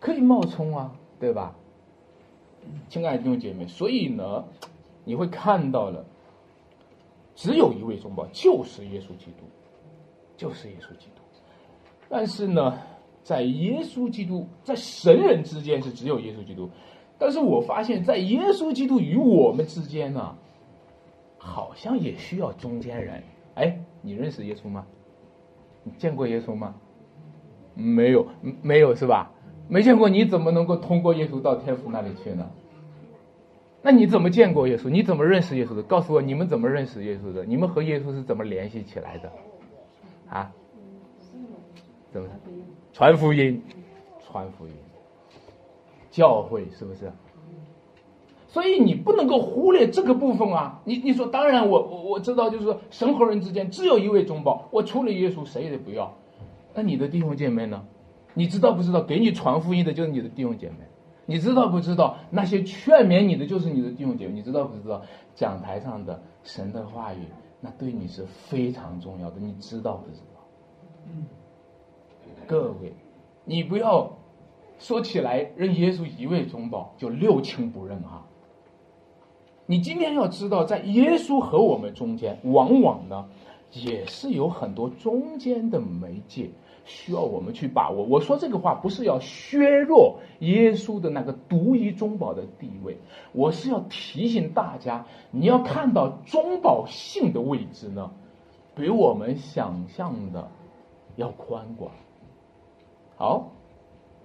[0.00, 1.54] 可以冒充啊，对吧？
[2.88, 4.44] 亲爱的弟兄姐妹，所以呢，
[5.04, 6.04] 你会看到了，
[7.40, 9.46] 只有一位中保，就是耶稣基督，
[10.36, 11.22] 就是耶稣基督。
[12.06, 12.78] 但是呢，
[13.22, 16.68] 在耶稣基督在神人之间是只有耶稣基督，
[17.18, 20.36] 但是我发现，在耶稣基督与我们之间呢，
[21.38, 23.22] 好像也需要中间人。
[23.54, 24.84] 哎，你认识耶稣吗？
[25.82, 26.74] 你见过耶稣吗？
[27.72, 28.26] 没有，
[28.60, 29.32] 没有是吧？
[29.66, 32.50] 没见过，你怎么能够通过耶稣到天父那里去呢？
[33.82, 34.90] 那你怎么见过耶稣？
[34.90, 35.82] 你怎么认识耶稣的？
[35.82, 37.44] 告诉我，你们怎么认识耶稣的？
[37.44, 39.32] 你们和耶稣是怎么联系起来的？
[40.28, 40.52] 啊？
[42.12, 42.28] 怎么？
[42.92, 43.62] 传福音，
[44.20, 44.72] 传福音，
[46.10, 47.10] 教会是不是？
[48.48, 50.82] 所以你不能够忽略这个部分啊！
[50.84, 56.12] 你你说，当然我我我知道，就是说神和人之间只有一位中保，我除了耶稣谁也不要。
[56.74, 57.82] 那你的弟兄姐妹呢？
[58.34, 59.00] 你知道不知道？
[59.00, 60.89] 给你传福音的就是你的弟兄姐妹。
[61.26, 62.16] 你知道不知道？
[62.30, 64.34] 那些劝勉你的就是你的弟兄姐妹。
[64.34, 65.02] 你知道不知道？
[65.34, 67.24] 讲台上的神的话语，
[67.60, 69.38] 那对你是非常重要的。
[69.38, 70.40] 你知道不知道？
[71.06, 71.26] 嗯。
[72.46, 72.92] 各位，
[73.44, 74.10] 你不要
[74.78, 78.26] 说起来认耶稣一位中保就六亲不认啊！
[79.66, 83.28] 你今天要知道，在耶稣和我们中间，往往呢，
[83.72, 86.50] 也是有很多中间的媒介
[86.90, 88.02] 需要我们去把握。
[88.04, 92.98] 我说这个话不是要削弱耶稣的那个独一中保的地位，
[93.32, 98.10] 我是要提醒大家，你要看到中保性的位置呢，
[98.74, 100.50] 比我们想象的
[101.14, 101.92] 要宽广。
[103.16, 103.52] 好，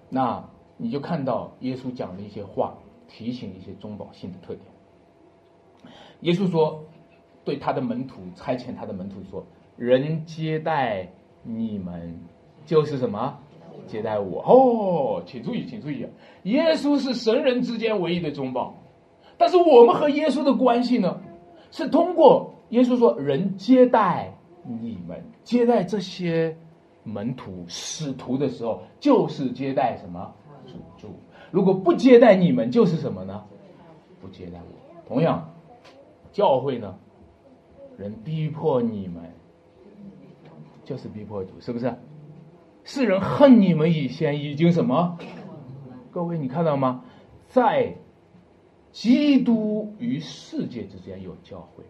[0.09, 0.43] 那
[0.77, 2.75] 你就看到耶稣讲的一些话，
[3.07, 4.65] 提醒一些中保性的特点。
[6.21, 6.83] 耶稣说
[7.45, 9.45] ：“对他的门徒差遣他的门徒说，
[9.77, 11.07] 人接待
[11.43, 12.17] 你们，
[12.65, 13.37] 就是什么？
[13.87, 14.41] 接待我。
[14.41, 16.07] 哦，请注意，请注意！
[16.43, 18.73] 耶稣是神人之间唯一的中保，
[19.37, 21.21] 但是我们和耶稣的关系呢？
[21.71, 26.57] 是通过耶稣说，人接待你们，接待这些
[27.03, 30.33] 门徒、使徒的时候，就是接待什么？
[30.65, 31.13] 主主。
[31.51, 33.43] 如果不接待你们，就是什么呢？
[34.21, 35.07] 不接待我。
[35.07, 35.49] 同样。”
[36.31, 36.93] 教会呢，
[37.97, 39.23] 人逼迫你们，
[40.83, 41.93] 就是逼迫主，是不是？
[42.85, 45.17] 世人恨你们以前已经什么？
[46.11, 47.03] 各位，你看到吗？
[47.47, 47.95] 在
[48.91, 51.83] 基督与世界之间有教会，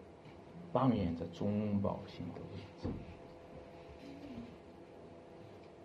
[0.72, 2.88] 扮演着中保性的位置。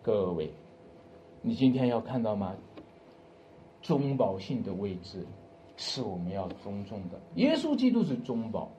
[0.02, 0.50] 各位，
[1.42, 2.56] 你今天要看到吗？
[3.82, 5.28] 中保性的位置
[5.76, 7.20] 是我们要尊重的。
[7.36, 8.72] 耶稣基督是中保，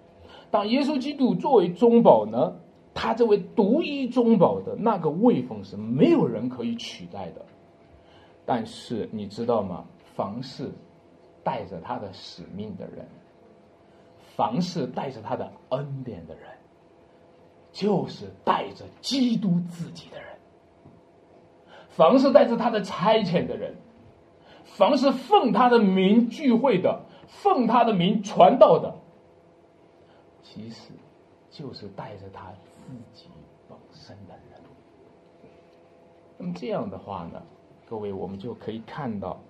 [0.50, 2.56] 当耶稣基督作为中保呢，
[2.94, 7.44] 他这位独一中保的那个位份是没有人可以取代的。
[8.44, 9.84] 但是你知道吗？
[10.14, 10.70] 凡是
[11.42, 13.08] 带着他的使命的人，
[14.36, 16.44] 凡是带着他的恩典的人，
[17.72, 20.28] 就是带着基督自己的人。
[21.88, 23.74] 凡是带着他的差遣的人，
[24.64, 28.94] 凡是奉他的名聚会的，奉他的名传道的，
[30.42, 30.92] 其实
[31.50, 32.52] 就是带着他
[32.86, 33.28] 自己
[33.68, 34.60] 本身的人。
[36.38, 37.42] 那么这样的话呢，
[37.86, 39.40] 各位，我们就可以看到，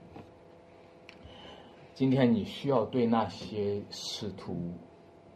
[1.94, 4.72] 今天你需要对那些使徒、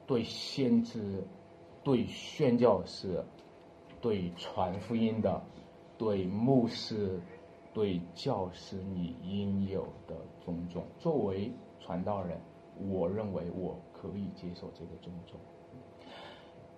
[0.06, 1.26] 对先知、
[1.82, 3.24] 对宣教士、
[4.00, 5.42] 对传福音的。
[5.98, 7.18] 对牧师、
[7.72, 10.84] 对教师，你应有的尊重。
[10.98, 12.38] 作为传道人，
[12.90, 15.40] 我认为我可以接受这个尊重。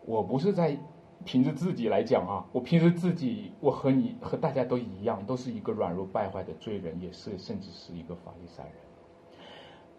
[0.07, 0.79] 我不是在
[1.25, 8.73] 凭着自己来讲啊，我凭着自己，我和你和大家都一样，都是一个软弱败坏的罪人，也是甚至是一个法利赛人。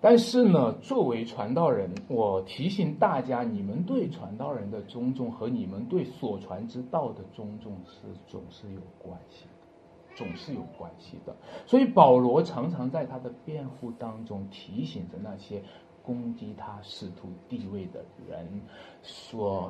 [0.02, 11.36] 但是呢，作为传道人，我提醒大家，你们对传道人的尊重和你们对所传之道的尊重是总是有关系的，总是有关系的。
[11.66, 15.62] 所以保罗常常在他的辩护当中提醒着那些
[16.02, 18.62] 攻击他使徒地位的人，
[19.04, 19.70] 说：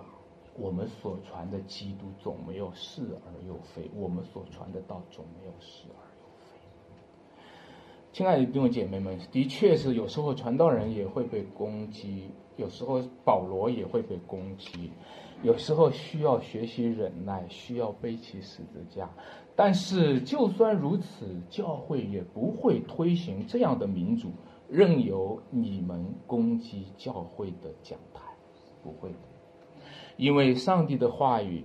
[0.60, 6.60] 我们所传的基督总没有是而又非，我们所传的道总没有是而又非。
[8.12, 14.92] 亲爱的弟兄姐妹们，的确是有时候传道人也会被攻击，有时候保罗也会被攻击，
[15.44, 19.10] 有时候需要学习忍耐，需要背起十字架。
[19.56, 24.32] 但是就算如此，教会也不会推行这样的民主，
[24.68, 28.22] 任由你们攻击教会的讲台，
[28.84, 29.18] 不会的，
[30.20, 31.64] 因为上帝的话语，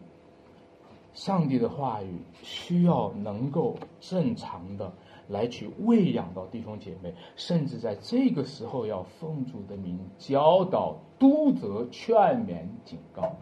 [1.13, 4.91] 上帝的话语需要能够正常的。
[5.27, 12.15] 来去喂养到弟兄姐妹，甚至在这个时候要奉主的名教导、督责、劝
[12.47, 13.33] 勉、警告，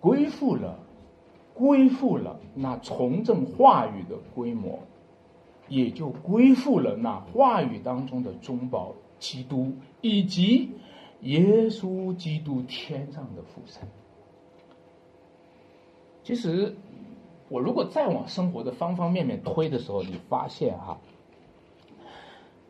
[0.00, 0.78] 恢复了，
[1.52, 4.78] 恢复了那从政话语的规模，
[5.68, 9.70] 也就恢复了那话语当中的中保基督
[10.00, 10.70] 以及
[11.22, 13.82] 耶稣基督天上的父神。
[16.22, 16.76] 其实。
[17.48, 20.98] 我如果再往生活的方方面面推的时候，你发现哈，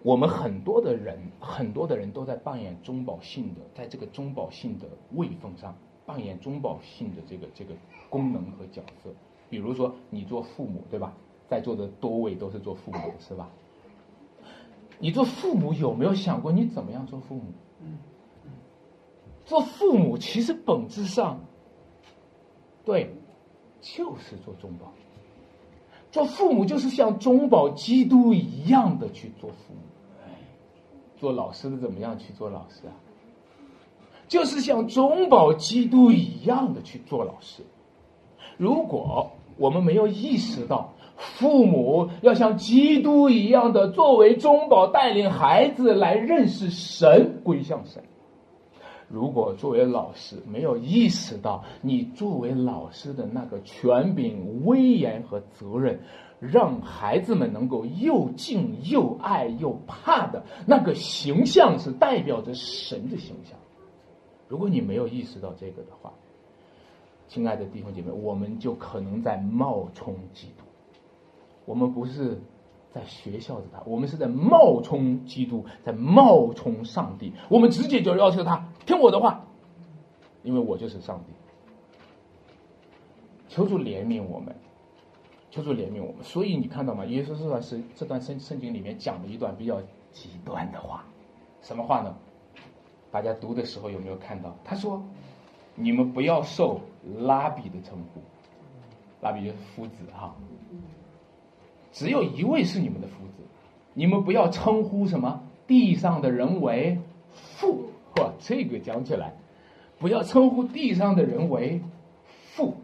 [0.02, 7.74] 我们很多的人，很多的人都在扮演中保性的，在这个中保性的位分上扮演中保性的这个这个
[8.10, 9.10] 功能和角色。
[9.48, 11.14] 比如说，你做父母，对吧？
[11.46, 13.48] 在座的多位都是做父母的，是吧？
[14.98, 17.44] 你做父母有没有想过你怎么样做父母？
[17.82, 17.98] 嗯
[19.52, 21.38] 做父母其实本质上，
[22.86, 23.14] 对。
[23.82, 24.92] 就是做中保，
[26.12, 29.80] 做父母就是像中保基督一样的去做父母。
[31.18, 32.94] 做老师的怎么样去做老师啊？
[34.28, 37.64] 就是像中保基督一样的去做老师。
[38.56, 48.00] 如果我们没有意识到父母要像基督一样的作为中保带领孩子来认识神归向神。
[49.12, 56.00] 如果作为老师没有意识到你作为老师的那个权柄、威严和责任，
[56.40, 63.58] 让孩子们能够又敬又爱又怕的那个形象是代表着神的形象。
[64.48, 66.10] 如果你没有意识到这个的话，
[67.28, 70.64] 亲爱的弟兄姐妹，我们就可能在冒充基督。
[71.66, 72.40] 我们不是。
[72.94, 77.32] 在学校的他，我们是在冒充基督，在冒充上帝。
[77.48, 79.44] 我们直接就要求他听我的话，
[80.42, 81.32] 因为我就是上帝。
[83.48, 84.54] 求主怜悯我们，
[85.50, 86.22] 求主怜悯我们。
[86.22, 87.04] 所以你看到吗？
[87.04, 91.04] 耶稣这段是这段圣圣经里面讲了一段比较极端的话，
[91.60, 92.14] 什么话呢？
[93.10, 94.56] 大家读的时候有没有看到？
[94.64, 95.04] 他说
[95.76, 96.80] ：“你们不要受
[97.18, 98.22] 拉比的称呼，
[99.20, 100.34] 拉比就是夫子哈。”
[101.92, 103.42] 只有一位是你们的夫子，
[103.92, 106.98] 你们不要称呼什么地上的人为
[107.30, 107.91] 父。
[108.14, 109.34] 嚯，这个讲起来，
[109.98, 111.80] 不要称呼地上的人为
[112.54, 112.74] 父，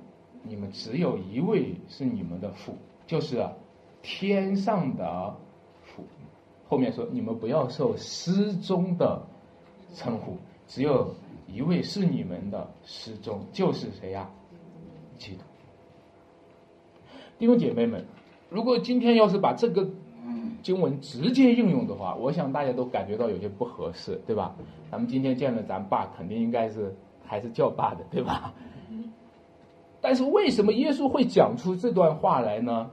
[0.42, 2.76] 你们只有一位是你们的父，
[3.06, 3.46] 就是
[4.02, 5.34] 天上的
[5.82, 6.04] 父。
[6.68, 9.26] 后面说你们不要受师宗的
[9.94, 11.14] 称呼，只有
[11.46, 14.30] 一位是你们的师宗，就是谁呀？
[15.18, 15.40] 基督。
[17.38, 18.04] 弟兄姐妹们。
[18.50, 19.90] 如果今天要是把这个
[20.62, 24.54] 经文直接应用的话，我想大家都感觉到有些不合适，对吧？
[24.90, 26.94] 咱们今天见了咱爸，肯定应该是
[27.26, 28.52] 还是叫爸的，对吧？
[30.00, 32.90] 但是为什么耶稣会讲出这段话来呢？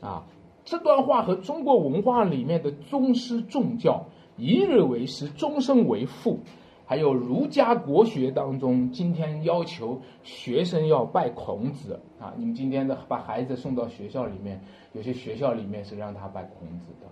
[0.00, 0.24] 啊，
[0.64, 4.04] 这段话和中国文化里面的宗师重教
[4.36, 6.40] 一日为师，终身为父，
[6.88, 14.58] 还有儒家国学当中今天要求学生要拜孔子啊，你们今天的把孩子送到学校里面，
[14.94, 17.06] 有些学校里面是让他拜孔子的，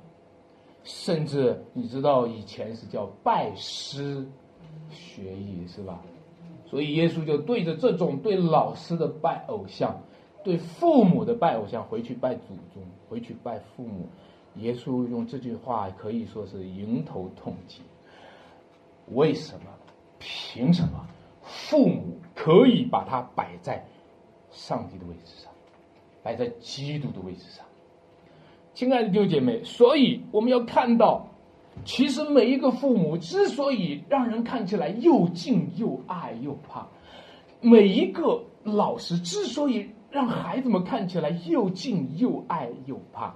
[0.82, 4.26] 甚至你知道以前是叫拜师
[4.88, 6.00] 学艺是吧？
[6.64, 9.94] 所以耶稣就对着这种对老师的拜偶像。
[10.42, 14.08] 对父母的拜偶像，回去拜祖宗，回去拜父母。
[14.54, 17.82] 耶稣用这句话可以说是迎头痛击。
[19.12, 19.66] 为什么？
[20.18, 21.06] 凭什么？
[21.42, 23.84] 父母可以把他摆在
[24.50, 25.52] 上帝的位置上，
[26.22, 27.64] 摆在基督的位置上？
[28.74, 31.28] 亲爱的弟兄姐妹，所以我们要看到，
[31.84, 36.86] 其实每一个父母之所以让人看起来又敬又爱又怕，
[37.60, 39.90] 每一个老师之所以。
[40.08, 43.34] 让孩子们看起来又敬又爱又怕，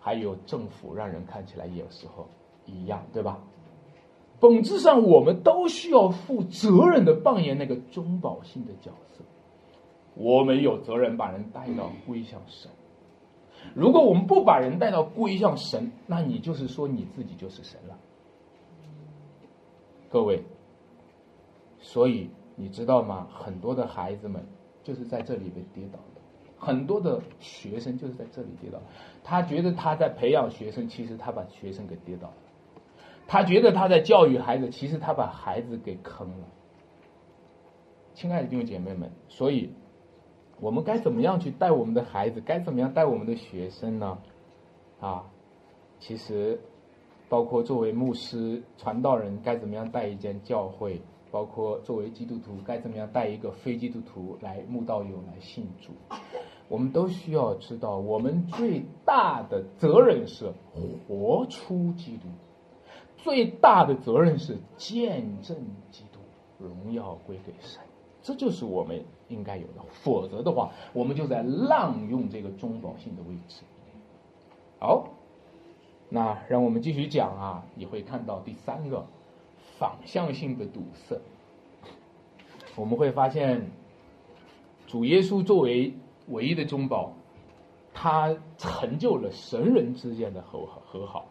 [0.00, 2.26] 还有政府让人看起来有时候
[2.64, 3.38] 一样，对吧？
[4.38, 9.24] 本质上，我们都需要负责任的扮演那个中保性的角色。
[10.14, 12.70] 我们有责任把人带到归向神。
[13.74, 17.98] 如果我们不把人带到归向神，那你就是说你自己就是神了。
[20.08, 20.42] 各位，
[21.80, 23.26] 所以你知道吗？
[23.32, 24.44] 很多的孩子们
[24.82, 26.20] 就是在这里被跌倒的。
[26.58, 28.78] 很多的学生就是在这里跌倒，
[29.22, 32.34] 他觉得他在培养学生，其实他把学生给跌倒了；
[33.26, 36.46] 他觉得他在教育孩子，其实他把孩子给坑了。
[38.14, 39.72] 亲爱的弟兄姐妹们，所以
[40.60, 42.40] 我们该怎么样去带我们的孩子？
[42.40, 44.18] 该怎么样带我们的学生呢？
[45.00, 45.24] 啊，
[45.98, 46.60] 其实
[47.28, 51.00] 包括作为牧师、传道人，该怎么样带一间教会？
[51.32, 55.92] 包括作为基督徒，该怎么样带一个非基督徒来慕道友来信主？
[56.68, 60.50] 我们都需要知道，我们最大的责任是
[61.06, 62.45] 活出基督徒，
[63.26, 65.54] 最大的责任是见证
[65.90, 66.20] 基督，
[66.64, 67.82] 荣耀归给神。
[68.22, 69.82] 这就是我们应该有的。
[69.90, 73.64] 否则的话，我们就在滥用这个中保性的位置。
[74.78, 75.08] 好，
[76.08, 79.04] 那让我们继续讲啊，你会看到第三个
[79.76, 81.20] 反向性的堵塞。
[82.76, 83.68] 我们会发现，
[84.86, 85.92] 主耶稣作为。
[86.28, 87.12] 唯一的中保，
[87.94, 91.24] 他成就了神人之间的和和好，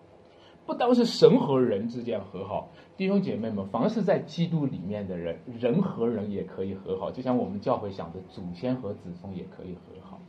[0.65, 10.19] 不单是神和人之间和好，弟兄姐妹们，凡是在基督里面的人，人和人也可以和好，就像我们教会想的，祖先和子孙也可以和好。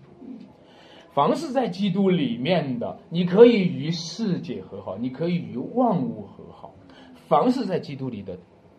[1.14, 6.74] 凡是在基督里面的，你可以与世界和好，你可以与万物和好。
[7.28, 8.38] 凡是在基督里的，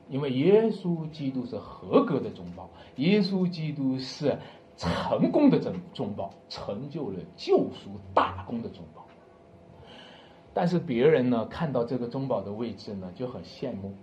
[0.10, 4.38] 因为耶稣基督是合格的中保，耶稣基督是。
[4.80, 9.07] 成功的中中报，成就了救赎大功的中报。
[10.58, 13.94] 但是别人呢，看到这个中保的位置呢，就很羡慕。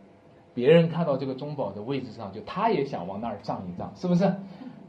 [0.55, 4.33] 别人看到这个中保的位置上，就他也想往那儿站一站，是不是？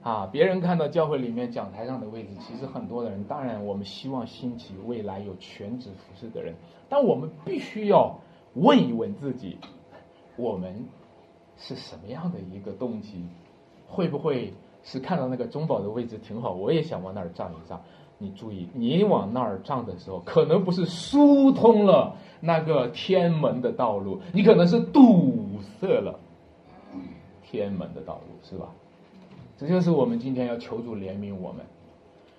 [0.03, 6.53] 啊，别人看到教会里面讲台上的位置，其实很多的人，当然我们希望兴起未来有全职服饰的人，
[6.87, 8.15] 但我们必须要
[8.53, 9.57] 问一问自己，
[10.35, 10.85] 我们
[11.57, 13.25] 是什么样的一个动机？
[13.87, 14.53] 会不会？
[14.87, 17.81] 是看到那个中保的位置挺好，我也想往那儿站一站。
[18.17, 26.19] 你注意，你往那儿站的时候，可能不是疏通了那个天门的道路，你可能是堵塞了
[27.43, 28.67] 天门的道路，是吧？
[29.57, 31.65] 这就是我们今天要求助怜悯我们，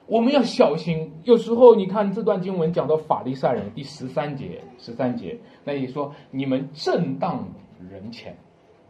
[0.06, 1.12] 我们要小心。
[1.24, 7.44] 有时候你看这段经文讲到法利赛人第十三节，十三节，那你说你们正当
[7.90, 8.36] 人前。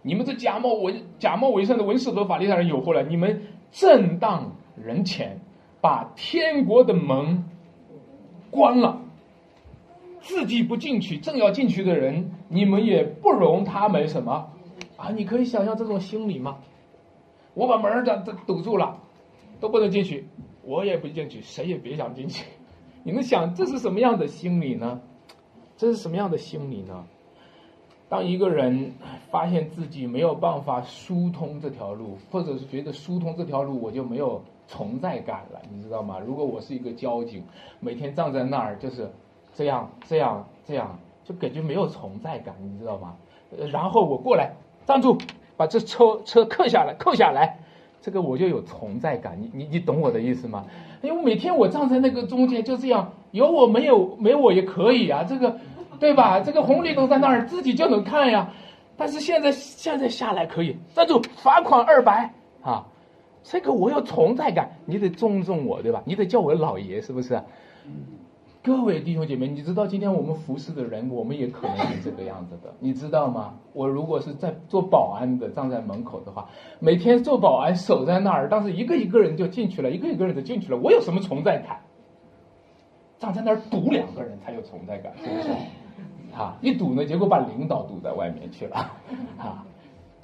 [0.03, 3.03] 你们这假冒伪假冒伪善的文士和法利赛人有祸了！
[3.03, 5.41] 你们正当人前，
[5.81, 7.45] 把天国的门
[8.51, 9.03] 关了，
[10.21, 14.51] 自己不进去，正要进去的人，你们也不容他们什么
[14.97, 15.11] 啊？
[15.11, 16.59] 你可以想象这种心理吗？
[17.55, 18.17] 我把门儿这
[18.47, 18.99] 堵住了，
[19.61, 20.27] 都不能进去，
[20.63, 22.45] 我也不进去，谁也别想进去。
[23.03, 25.01] 你们想这是什么样的心理呢？
[25.77, 27.07] 这是什么样的心理呢？
[28.09, 28.93] 当一个人
[29.31, 36.19] 发现自己没有办法疏通这条路，或者是觉得疏通这条路我就没有存在感了，你知道吗？
[36.25, 37.45] 如果我是一个交警，
[37.81, 39.11] 每天站在那儿就是
[39.55, 43.15] 这样、这样、这样，就感觉没有存在感，你知道吗？
[43.71, 44.53] 然后我过来
[44.85, 45.17] 站住，
[45.57, 47.59] 把这车车扣下来，扣下来，
[48.01, 49.41] 这个我就有存在感。
[49.41, 50.65] 你你你懂我的意思吗？
[51.03, 55.57] 因为每天我站在那个中间就这样，有我没有没我也可以啊，这个
[56.01, 56.41] 对吧？
[56.41, 58.51] 这个红绿灯在那儿自己就能看呀。
[58.99, 62.87] 但是现在现在下来可以站住，罚款二百啊！
[63.49, 66.03] 这个我有存在感，你得尊重我，对吧？
[66.05, 67.41] 你得叫我老爷，是不是？
[68.61, 73.55] 各位弟兄姐妹，你知道今天我们服侍的人，我们也可能是这个样子的，你知道吗？
[73.73, 76.49] 我如果是在做保安的，站在门口的话，
[76.81, 81.79] 每天做保安守在那儿，当时一个一个人就进去了，一个一个人就进去了，我有什么存在感？
[83.21, 85.49] 站在那儿堵两个人才有存在感，是不是？
[86.37, 88.77] 啊，一堵呢，结果把领导堵在外面去了，
[89.39, 89.65] 啊。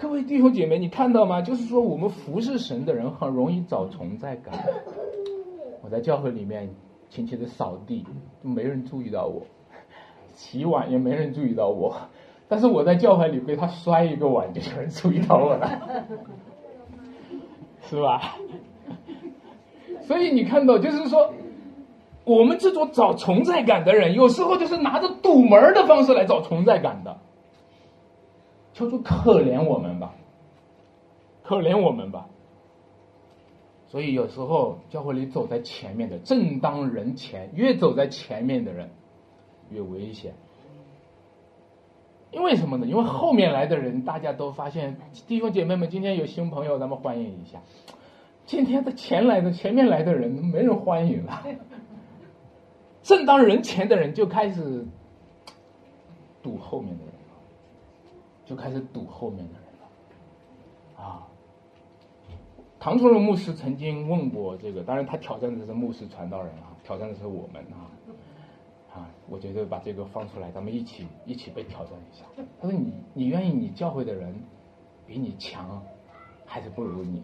[0.03, 1.41] 各位弟兄姐妹，你看到吗？
[1.41, 4.53] 就是说，我们服侍神的人很容易找存在感。
[5.81, 6.69] 我在教会里面
[7.09, 8.05] 轻轻的扫地，
[8.43, 9.43] 没人注意到我；
[10.35, 11.95] 洗碗也没人注意到我。
[12.49, 15.71] 但是我在教会里被他摔一个碗，就有人注意到我了，
[17.83, 18.37] 是吧？
[20.01, 21.33] 所以你看到，就是说，
[22.25, 27.17] 我们这种找存在感的人，有时候就是拿着堵门的方式来找存在感的。
[28.83, 30.15] 求主可怜我们吧，
[31.43, 32.27] 可怜我们吧。
[33.89, 38.91] 所以有时候教会里走在前面的，正当人前，越走在前面的人
[39.71, 40.35] 越危险。
[42.31, 42.87] 因为什么呢？
[42.87, 44.97] 因为后面来的人，大家都发现
[45.29, 47.61] 弟兄姐妹们，今天有新朋友，咱们欢迎一下。
[48.47, 51.45] 今天的前来的前面来的人没人欢迎了，
[53.03, 54.87] 正当人前的人就开始
[56.43, 57.12] 堵后面的人。
[58.53, 61.27] 就开始堵后面的人了，啊！
[62.79, 67.89] 唐崇荣牧师曾经问过这个，当然他挑战的是牧师传道人啊，挑战的是我们啊，
[68.93, 69.09] 啊！
[69.27, 72.27] 我觉得把这个放出来，咱们一起一起被挑战一下。
[72.61, 74.39] 他说：“你你愿意你教会的人
[75.07, 75.83] 比你强，
[76.45, 77.23] 还是不如你？”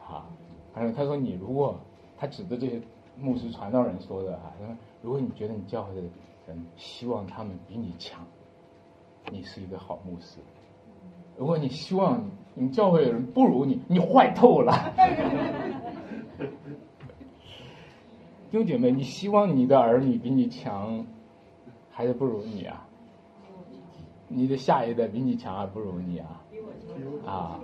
[0.00, 0.24] 啊！
[0.72, 1.78] 他说：“他说你如果
[2.16, 2.80] 他指的这些
[3.18, 6.00] 牧师传道人说的啊，他说如果你觉得你教会的
[6.46, 8.26] 人希望他们比你强。”
[9.30, 10.38] 你是一个好牧师。
[11.36, 14.72] 如果你希望你教会的人不如你，你坏透了。
[18.50, 21.06] 弟兄姐妹，你希望你的儿女比你强，
[21.90, 22.86] 还是不如你啊？
[24.26, 26.42] 你的下一代比你强还不如你啊？
[27.26, 27.60] 啊！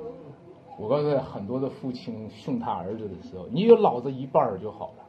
[0.78, 5.04] 我告诉，很多的父亲训他儿子的时候，你有老子一半儿就好了。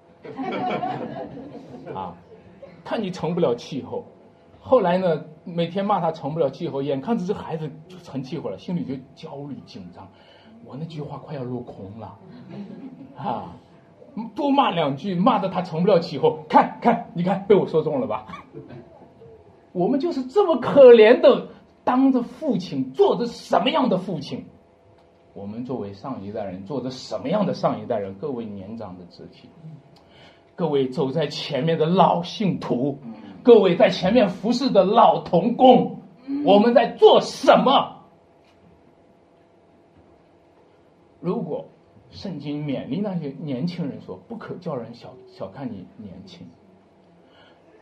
[1.94, 2.16] 啊！
[2.84, 4.06] 看你成不了气候。
[4.68, 5.24] 后来呢？
[5.44, 10.08] 每天骂他成不了气候，眼看着这孩子就成气候了，心里就焦虑紧张。
[10.66, 12.18] 我那句话快要落空了，
[13.16, 13.56] 啊！
[14.34, 16.40] 多骂两句，骂的他成不了气候。
[16.50, 18.26] 看看，你看，被我说中了吧？
[19.72, 21.48] 我们就是这么可怜的，
[21.84, 24.46] 当着父亲做着什么样的父亲？
[25.36, 28.16] 我们作为上一代人做着什么样的上一代人？
[28.16, 29.48] 各位年长的肢体，
[30.56, 32.98] 各位走在前面的老信徒。
[33.46, 36.02] 各位在前面服侍的老童工，
[36.44, 38.02] 我们在做什么？
[41.20, 41.68] 如果
[42.10, 46.48] 圣经勉励那些年轻人说不可叫人小小看你年轻，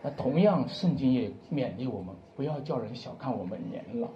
[0.02, 4.10] 那同样圣经也勉励我们不要叫人小看我们年老。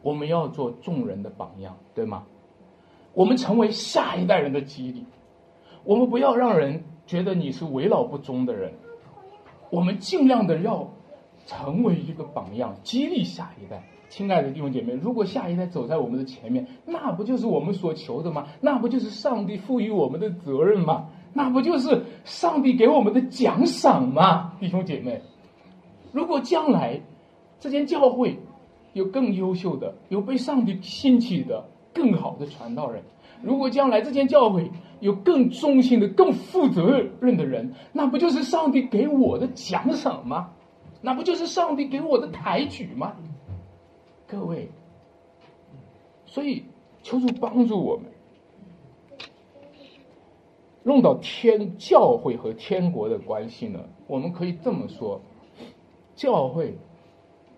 [0.00, 2.24] 我们要做众人的榜样，对吗？
[3.12, 5.04] 我们成为下一代人的激励。
[5.84, 8.72] 我们不要让人觉得你是为老不忠的人。
[9.74, 10.88] 我们尽量的要
[11.46, 13.82] 成为一个榜样，激励下一代。
[14.08, 18.46] 亲爱的弟兄姐妹，如果下一代走在我们的前面，那不就是我们所求的吗？
[18.60, 21.08] 那不就是上帝赋予我们的责任吗？
[21.32, 24.52] 那不就是上帝给我们的奖赏吗？
[24.60, 25.20] 弟兄姐妹，
[26.12, 27.00] 如果将来
[27.58, 28.38] 这间教会
[28.92, 33.02] 有更优秀的、有被上帝兴起的更好的传道人，
[33.44, 34.70] 如果将来这间教会，
[35.00, 40.50] 有更忠心的、更负责任的人，那不就是上帝给我的奖赏吗？
[41.02, 43.14] 那不就是上帝给我的抬举吗？
[44.26, 44.70] 各位，
[46.24, 46.64] 所以
[47.02, 48.06] 求主帮助我们，
[50.82, 53.80] 弄到天教会和天国的关系呢？
[54.06, 55.20] 我们可以这么说：
[56.16, 56.78] 教会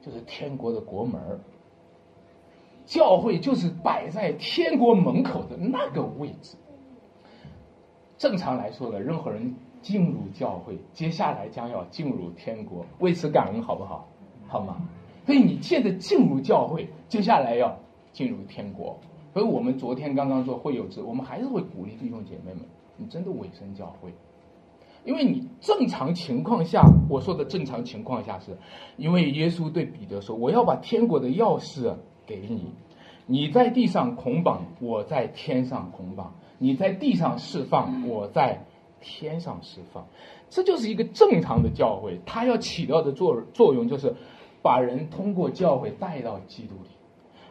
[0.01, 1.21] 就是天国的国门
[2.87, 6.57] 教会就是摆在天国门口的那个位置。
[8.17, 14.09] 正常来说呢，任何人进入教会，接下来将要进入天国，为此感恩好不好？
[14.47, 14.77] 好吗？
[15.27, 17.77] 所以你现在进入教会，接下来要
[18.13, 18.97] 进入天国。
[19.35, 22.63] 所以我们昨天刚刚说会有制，我们还是会鼓励弟兄姐妹们，
[22.97, 24.15] 你真的委身教会，
[25.05, 28.57] 因为你正常情况下，我说的正常情况下是，
[28.97, 31.95] 因为耶稣对彼得说：“我要把天国的钥匙
[32.27, 32.73] 给你。”
[33.29, 36.27] 你在地上捆绑，我在天上捆绑；
[36.59, 38.65] 你在地上释放，我在
[39.01, 40.07] 天上释放。
[40.49, 44.15] 这就是一个正常的教会，它要起到的作作用就是
[44.63, 46.91] 把人通过教会带到基督里，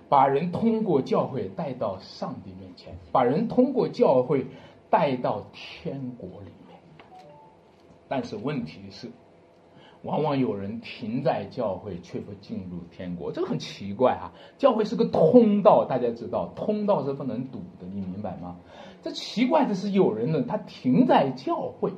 [0.08, 4.48] 把人通过教会带到上帝面前，把人通过教会
[4.90, 6.80] 带到天国里面。
[8.08, 9.12] 但是问题是。
[10.06, 14.32] 往往有人停在教会，却不进入天国，这个很奇怪啊！
[14.60, 18.58] 教会是个通道，大家知道，通道是不能堵的，你明白吗？
[19.02, 21.92] 这奇怪的是，有人呢，他停在教会，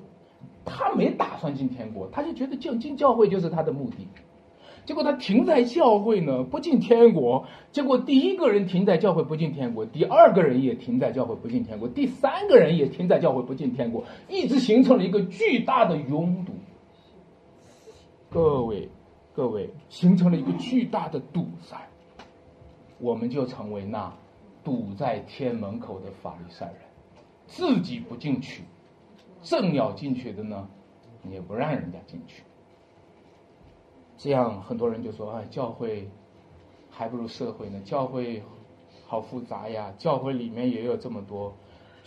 [0.63, 4.07] 他没打算进天国，他就觉得进进教会就是他的目的。
[4.85, 7.45] 结果他停在教会呢，不进天国。
[7.73, 16.53] 结果第一个人停在教会不进天国，第二个人也停在教会不进天国，第三个人也停在教会不进天国，一直形成了一个巨大的拥堵。
[18.29, 18.89] 各位，
[19.33, 21.77] 各位，形成了一个巨大的堵塞，
[22.99, 24.13] 我们就成为那
[24.63, 26.75] 堵在天门口的法利赛人，
[27.47, 28.63] 自己不进去，
[29.41, 30.67] 正要进去的呢，
[31.29, 32.43] 也不让人家进去。
[34.17, 36.09] 这样很多人就说：“哎，教会
[36.89, 38.43] 还不如社会呢，教会
[39.05, 41.55] 好复杂呀，教会里面也有这么多。”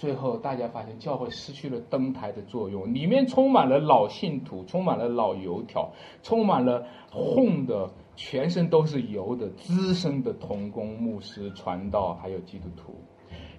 [0.00, 5.90] 最后，大家发现教会失去了登台的作用，里面充满了老信徒，充满了老油条，
[6.22, 12.94] 充满了混的，全身都是油的资深的童工、牧师、传道，还有基督徒，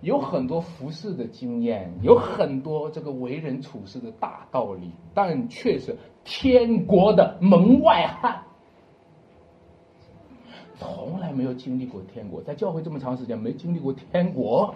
[0.02, 8.42] 有很多服侍的经验，有很多这个为人处事的大道理，但却是天国的门外汉，
[10.76, 14.74] 从来没有经历过天国，在教会这么长时间没经历过天国。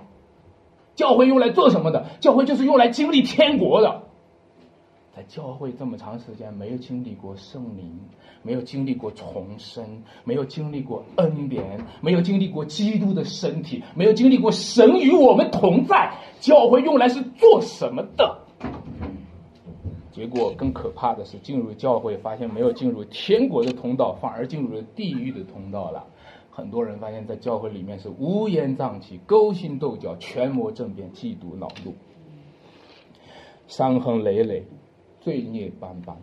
[0.95, 2.05] 教会用来做什么的？
[2.19, 4.01] 教会就是用来经历天国的。
[5.15, 7.97] 在教会这么长时间，没有经历过圣灵，
[8.41, 9.85] 没有经历过重生，
[10.25, 16.11] 没有经历过恩典，没有经历过基督的身体，没有经历过神与我们同在。
[16.41, 18.37] 教会用来是做什么的？
[20.11, 26.05] 结果更可怕的是，进入教会发现没有进入天国的通道，反而进入了地狱的通道了。
[26.55, 31.93] 很多人发现，在教会里面是乌烟瘴气、勾心斗角、权谋政变、嫉妒恼怒、
[33.67, 34.65] 伤痕累累、
[35.19, 36.15] 罪孽斑斑。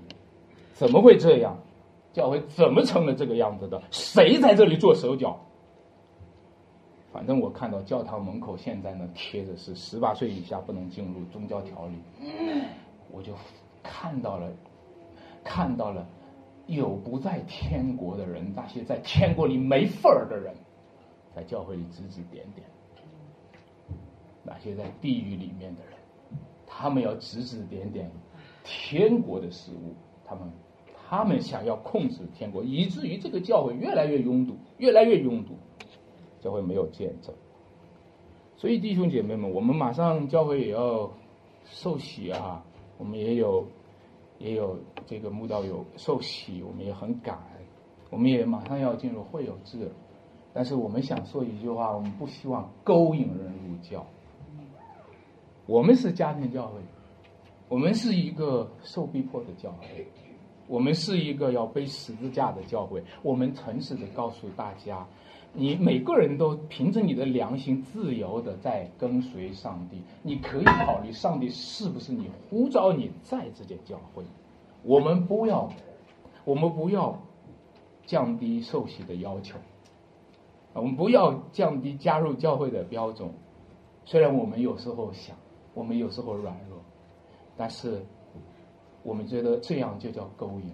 [0.73, 1.59] 怎么会这样？
[2.15, 3.83] 教会怎么成了这个样子的？
[3.91, 5.39] 谁在这里做手脚？
[7.13, 11.99] 反正我看到教堂门口现在呢贴着是十八岁以下不能进入宗教条例，
[13.11, 13.35] 我就
[13.83, 14.51] 看到了，
[15.45, 16.07] 看到了。
[16.77, 20.55] 有不在天国的人，那些在天国里没份儿的人，
[21.35, 22.67] 在教会里指指点点；
[24.43, 25.95] 那些在地狱里面的人，
[26.67, 28.11] 他们要指指点点
[28.65, 29.95] 天国的事物，
[30.25, 30.53] 他们
[31.09, 35.55] 他们想要控制天国，以至于这个教会越来越拥堵，越来越拥堵，
[36.41, 37.35] 教会没有见证。
[38.57, 41.13] 所以弟兄姐妹们，我们马上教会也要
[41.65, 42.65] 受洗啊，
[42.99, 43.67] 我们也有。
[44.43, 44.77] 也有
[45.07, 47.63] 这个慕道友受洗，我们也很感恩。
[48.11, 49.91] 我们也马上要进入会友制，
[50.53, 54.05] 但是我们想说一句话：我们不希望勾引人入教。
[55.65, 56.81] 我们是家庭教会，
[57.69, 60.07] 我们是一个受逼迫的教会，
[60.67, 63.03] 我们是一个要背十字架的教会。
[63.23, 65.07] 我们诚实的告诉大家，
[65.55, 70.01] 你每个人都凭着你的良心自由的在跟随上帝。
[70.23, 74.25] 你可以考虑上帝是不是你呼召你在这间教会。
[74.83, 75.71] 我们不要，
[76.45, 77.21] 我们不要
[78.07, 79.59] 降低受洗的要求，
[80.73, 83.29] 我们不要降低加入教会的标准。
[84.05, 85.37] 虽然我们有时候想，
[85.75, 86.79] 我们有时候软弱，
[87.57, 88.03] 但是
[89.03, 90.73] 我们觉得这样就叫勾引。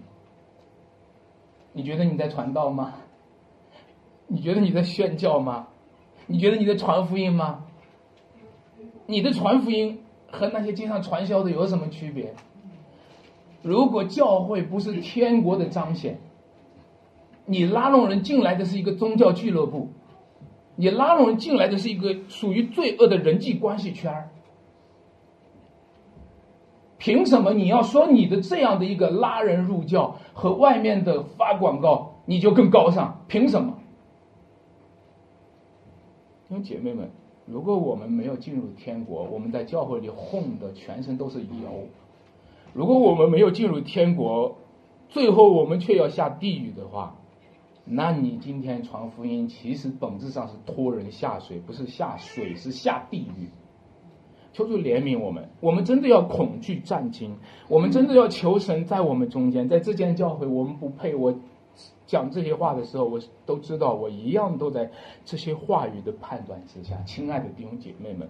[1.72, 2.94] 你觉得你在传道吗？
[4.28, 5.66] 你觉得你在宣教吗？
[6.26, 7.64] 你觉得你在传福音吗？
[9.06, 9.98] 你的传福音
[10.30, 12.34] 和那些经常传销的有什么区别？
[13.62, 16.18] 如果教会不是天国的彰显，
[17.46, 19.88] 你拉拢人进来的是一个宗教俱乐部，
[20.76, 24.28] 你拉拢人进来的是一个属于罪恶的人际关系圈儿。
[26.98, 33.24] 凭什么你要说你的这样的一个拉人入教和外面的发广告你就更高尚？
[33.26, 33.78] 凭什么？
[36.48, 37.10] 因为姐妹们，
[37.46, 41.86] 如果我们没有进入天国，我们在教会里混的全身都是油。
[42.72, 44.56] 如果我们没有进入天国，
[45.08, 47.16] 最后我们却要下地狱的话，
[47.84, 53.48] 那你今天传福音，其实本质上是拖人下水，不是下水，是下地狱。
[54.52, 57.36] 求主怜悯我们，我们真的要恐惧战惊，
[57.68, 61.14] 我们真的要求神在我们中间，在这间教会，我们不配。
[61.14, 61.34] 我
[62.06, 64.90] 讲这些话的时候，我都知道，我一样都在
[65.24, 66.96] 这些话语的判断之下。
[67.04, 68.28] 亲爱的弟兄姐妹们，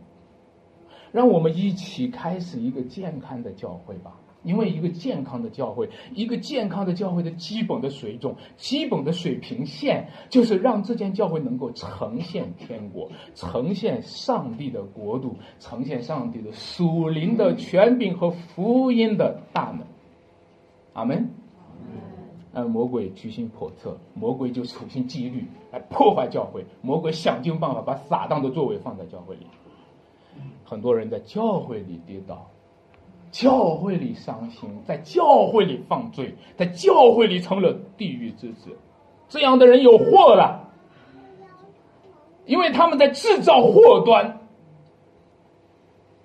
[1.12, 4.12] 让我们一起开始一个健康的教会吧。
[4.44, 19.84] 因为一个健康的教会，一个健康的教会的基本的水准、基本的水平线，就是让这间教会能够呈现天国，呈现上帝的国度，呈现上帝的属灵的权柄和福音的大门。
[20.92, 21.30] 阿门。
[22.64, 29.46] 魔鬼居心叵测，魔鬼就处心积虑来破坏教会，魔鬼想尽办法把撒旦的作为放在教会里，
[30.64, 32.46] 很多人在教会里跌倒。
[33.30, 38.74] 教会里伤心，在教会里犯罪，在教会里成了地狱之子，
[39.28, 40.66] 这样的人有祸了，
[42.46, 44.40] 因为他们在制造祸端。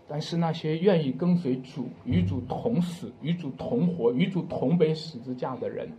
[0.08, 5.92] 但是那些愿意跟随主、与主同死、与主同活、与主同背十字架的人，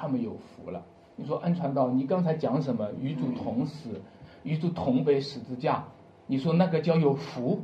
[0.00, 0.82] 他们有福了。
[1.16, 2.88] 你说安传道，你刚才讲什么？
[2.98, 4.00] 与主同死、
[4.44, 5.84] 与主同背十字架，
[6.26, 7.60] 你说那个叫有福？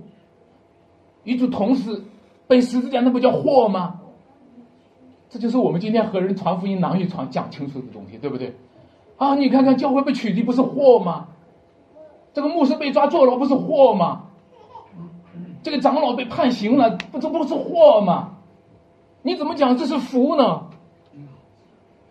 [1.24, 2.04] 与主同死。
[2.46, 4.00] 背十字架那不叫祸吗？
[5.28, 8.54] 这就是我们今天和人传福音、难以传讲清楚的东西，对不对？
[9.16, 11.26] 啊，你看看教会被取缔不是祸吗？
[12.34, 14.26] 这个牧师被抓坐牢不是祸吗？
[15.64, 18.34] 这个长老被判刑了，不这不是祸吗？
[19.22, 20.65] 你怎么讲这是福呢？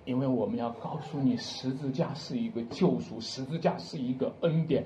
[0.05, 4.85] 因为我们要告诉你，十字架是一个救赎，十字架是一个恩典，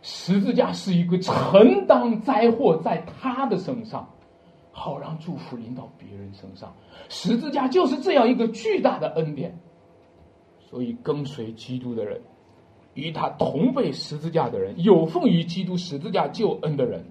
[0.00, 4.08] 十字架是一个承担灾祸在他的身上。
[4.72, 6.72] 好让祝福临到别人身上，
[7.08, 9.58] 十字架就是这样一个巨大的恩典。
[10.60, 12.22] 所以跟随基督的人，
[12.94, 17.04] 与他同被十字架的人，有奉于基督十字架救恩的人，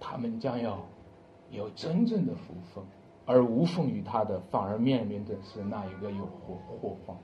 [0.00, 0.84] 他们将要
[1.50, 2.84] 有真正的福分；
[3.30, 7.16] 而无奉于他的，反而面临的是那一个有祸祸患。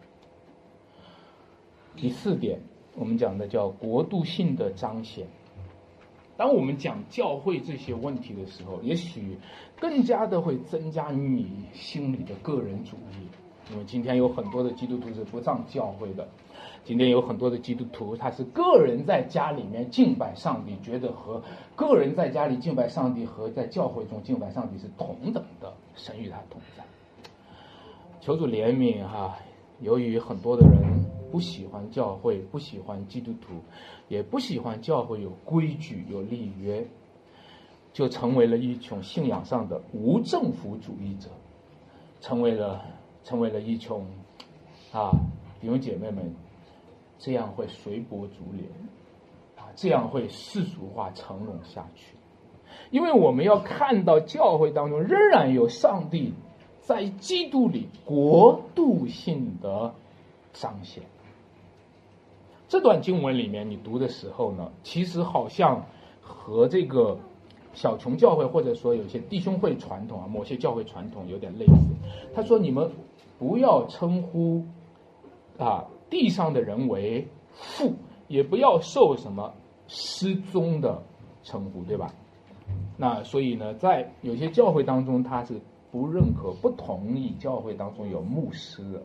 [1.97, 2.61] 第四点，
[2.95, 5.27] 我们讲的叫国度性的彰显。
[6.37, 9.37] 当我们讲教会这些问题的时候，也许
[9.81, 16.29] 更加的会增加你心里的个人主义，因为今天有很多的基督徒是不上教会的，
[16.87, 21.43] 今天有很多的基督徒他是个人在家里面敬拜上帝，觉得和
[21.75, 26.85] 个人在家里敬拜上帝和在教会中敬拜上帝是同等的，神与他同在。
[28.21, 29.37] 求主怜悯哈，
[29.81, 33.55] 由于很多的人不喜欢教会，不喜欢基督徒。
[34.09, 36.87] 也不喜欢教会有规矩有礼约，
[37.93, 41.29] 就成为了一群信仰上的无政府主义者，
[42.21, 42.85] 成为了
[43.25, 43.97] 成为了一群
[44.93, 45.11] 啊
[45.61, 46.33] 弟兄姐妹们，
[47.19, 48.65] 这样会随波逐流
[49.57, 52.15] 啊，这样会世俗化沉沦下去。
[52.91, 56.35] 因为我们要看到教会当中仍然有上帝
[56.81, 59.95] 在基督里国度性的
[60.53, 61.03] 彰显。
[62.69, 65.87] 这段经文里面，你读的时候呢，其实好像
[66.21, 67.17] 和这个
[67.73, 71.73] 小琼教会或者说有些弟兄会传统啊，某些教会传统有点类似。
[72.35, 72.91] 他说：“你们
[73.39, 74.65] 不要称呼
[75.59, 77.95] 啊地上的人为父，
[78.29, 79.55] 也不要受什么
[79.89, 81.03] 失宗的
[81.43, 82.13] 称呼，对吧？”
[82.99, 85.61] 那所以呢，在有些教会当中，他是
[85.93, 89.03] 不认可、不同意教会当中有牧师的。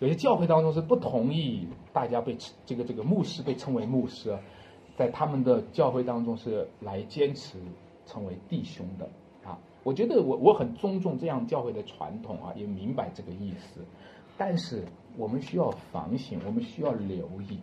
[0.00, 2.36] 有些教会当中是不同意大家被
[2.66, 4.36] 这个这个牧师被称为牧师，
[4.96, 7.58] 在他们的教会当中是来坚持
[8.04, 9.08] 称为弟兄的
[9.48, 9.58] 啊。
[9.84, 13.80] 我觉得我我很尊重这样教会的传统啊，也明白这个意思。
[14.36, 14.84] 但是
[15.16, 17.58] 我们需要反省，我们需要留意，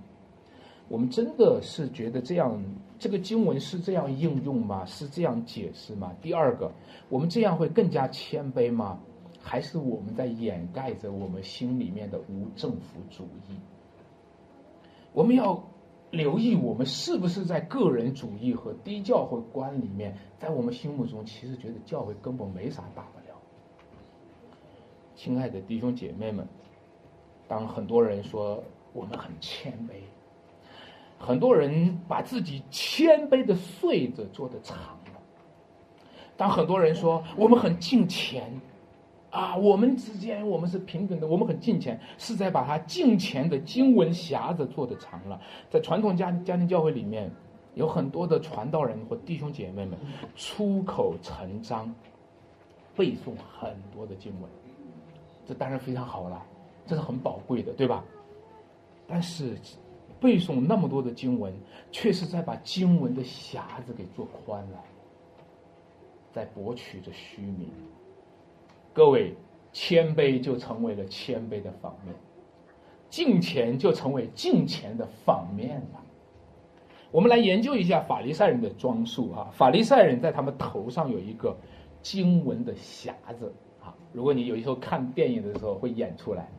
[0.87, 2.63] 我们真的是觉得这样
[2.97, 4.85] 这个经文是这样应用吗？
[4.85, 6.15] 是这样解释吗？
[6.21, 6.71] 第二个，
[7.09, 8.99] 我们这样会更加谦卑吗？
[9.43, 13.57] 还是我们在掩盖着我们心里面的无政府主义。
[15.13, 15.63] 我们要
[16.11, 23.35] 留意，我们是不是在个人主义和低教会观里面，在我们心目中，其实觉得教会根本没啥大不了。
[25.15, 26.47] 亲爱的弟兄姐妹们，
[27.51, 29.95] 当很多人说我们很谦卑，
[31.19, 35.19] 很多人把自己谦卑的穗子做的长了，
[36.37, 38.49] 当很多人说我们很敬虔。
[39.31, 45.39] 啊，我们之间我们是平等的，我们很敬虔，是在把他敬虔的经文匣子做的长了。
[45.69, 47.29] 在传统家家庭教会里面，
[47.73, 49.97] 有很多的传道人或弟兄姐妹们
[50.37, 51.93] 出口成章，
[52.95, 54.49] 背诵很多的经文，
[55.45, 56.45] 这当然非常好了，
[56.91, 58.03] 这是很宝贵的，对吧？
[59.07, 59.55] 但是
[60.19, 61.53] 背诵那么多的经文，
[61.89, 64.83] 却是在把经文的匣子给做宽了，
[66.33, 67.69] 在博取着虚名。
[68.91, 69.33] 各位，
[69.71, 72.13] 谦卑就成为了谦卑的反面，
[73.09, 76.01] 敬虔就成为敬虔的反面了。
[77.09, 81.55] 我们来研究一下法利赛人的装束啊，法利赛人在他们头上有一个
[82.01, 86.49] 经文的匣子啊，如果你有时候看电影的时候会演出来，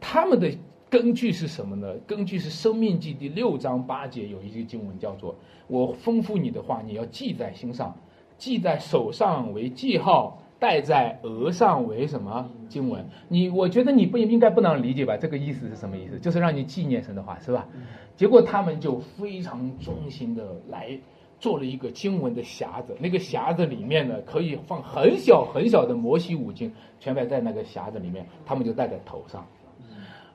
[0.00, 0.50] 他们的
[0.88, 1.94] 根据是什么呢？
[2.06, 5.36] 根据是《生命记》第六章八节有一句经文叫做
[5.68, 7.94] ：“我吩咐你的话，你要记在心上，
[8.38, 13.02] 记在手上为记号。”戴在额上为什么经文？
[13.28, 15.16] 你我觉得你不应该不能理解吧？
[15.16, 16.20] 这个意思是什么意思？
[16.20, 17.66] 就是让你纪念神的话，是吧？
[18.14, 21.00] 结果他们就非常忠心的来
[21.38, 29.46] 做了一个经文的匣子，那个匣子里面呢可以放很小很小的摩西五经，全摆在那个匣子里面，他们就戴在头上。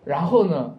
[0.06, 0.76] 然后呢？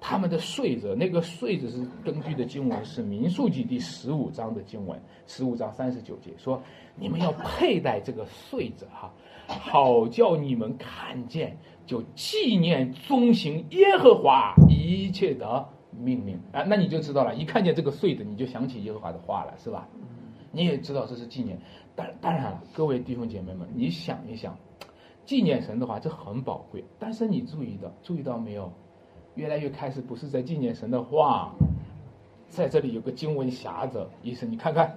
[0.00, 4.96] 他们的穗子，那个穗子是根据的经文是民数记第十五章的经文，
[5.26, 6.62] 十五章三十九节说
[6.94, 9.12] ：“你们要佩戴这个穗子哈，
[9.48, 19.88] 好叫你们看见，就纪念遵行耶和华一切的命令啊。”那你就知道了，一看见这个穗子，你就想起耶和华的话了，是吧？
[20.52, 21.58] 你也知道这是纪念。
[21.96, 24.56] 当当然了，各位弟兄姐妹们，你想一想，
[25.28, 26.82] 纪念神的话，这很宝贵。
[26.98, 28.72] 但是你注意到，注意到没有？
[29.34, 31.52] 越来越开始不是在纪念神的话，
[32.48, 34.96] 在这里有个经文匣子，意思你看看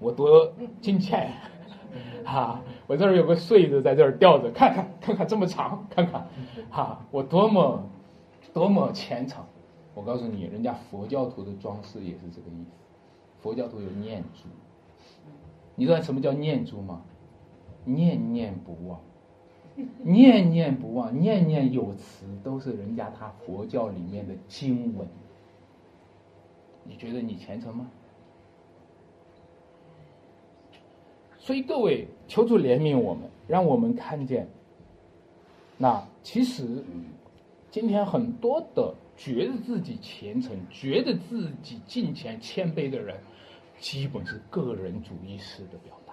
[0.00, 1.32] 我多金钱，
[2.26, 6.26] 哈，我这儿有个穗子在这儿吊着，看看看看这么长，看看，
[6.68, 7.88] 哈，我多么
[8.52, 9.44] 多么虔诚。
[9.94, 12.70] 我告诉你，人家佛教徒的装饰也是这个意思，
[13.40, 14.48] 佛教徒有念珠，
[15.76, 17.00] 你知道什么叫念珠吗？
[17.84, 18.98] 念念不忘。
[20.02, 25.06] 念念不忘，念念有词，都是人家他佛教里面的经文。
[26.84, 27.88] 你觉得你虔诚吗？
[31.38, 34.48] 所以各位，求主怜悯我们，让我们看见，
[35.78, 36.84] 那其实
[37.70, 43.16] 今天很多的觉得自己虔诚、觉得自己敬虔、谦卑的人，
[43.78, 46.07] 基本是个人主义式的表达。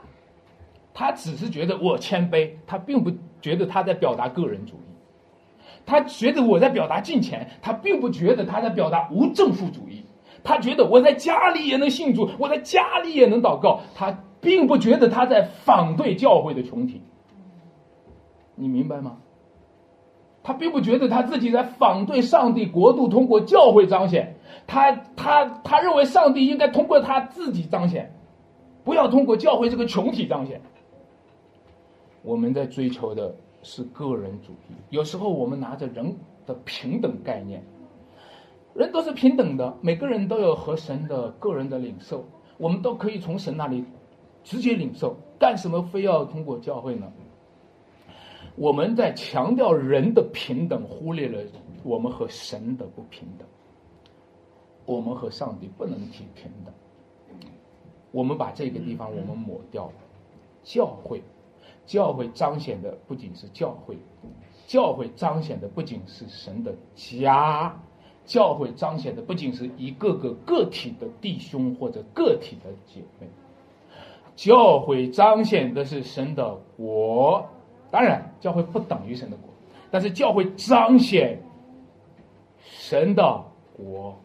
[0.96, 10.06] 他只是觉得我谦卑，他并不觉得他在表达个人主义，他觉得我在表达敬虔，他并不觉得他在表达无政府主义，
[10.42, 17.02] 他觉得我在家里也能信主，我在家里也能祷告，他并不觉得他在反对教会的群体，
[18.56, 19.18] 你明白吗？
[20.44, 28.16] 他并不觉得他自己在反对上帝国度通过教会彰显，他他他认为上帝应该通过他自己彰显，
[28.86, 30.62] 不要通过教会这个群体彰显。
[32.26, 36.18] 我们在追求的是个人主义，有时候我们拿着人
[36.48, 37.64] 的平等概念，
[38.74, 42.26] 人都是平等的，每个人都有和神的个人的领受，
[42.58, 43.86] 我们都可以从神那里
[44.44, 47.14] 直接领受，干什么非要通过教会呢？
[48.56, 51.40] 我们在强调人的平等，忽略了
[51.84, 53.48] 我们和神的不平等，
[54.88, 56.74] 我们和上帝不能提平等，
[58.12, 59.94] 我们把这个地方我们抹掉了，
[60.64, 61.22] 教会。
[61.86, 63.98] 教会彰显的不仅是教会，
[64.68, 67.78] 教会彰显的不仅是神的家，
[68.26, 73.28] 教会彰显的不仅是一个个个体的弟兄或者个体的姐妹，
[74.36, 77.46] 教会彰显的是神的国。
[77.92, 79.50] 当然，教会不等于神的国，
[79.92, 81.40] 但是教会彰显
[82.60, 83.44] 神的
[83.78, 84.16] 国。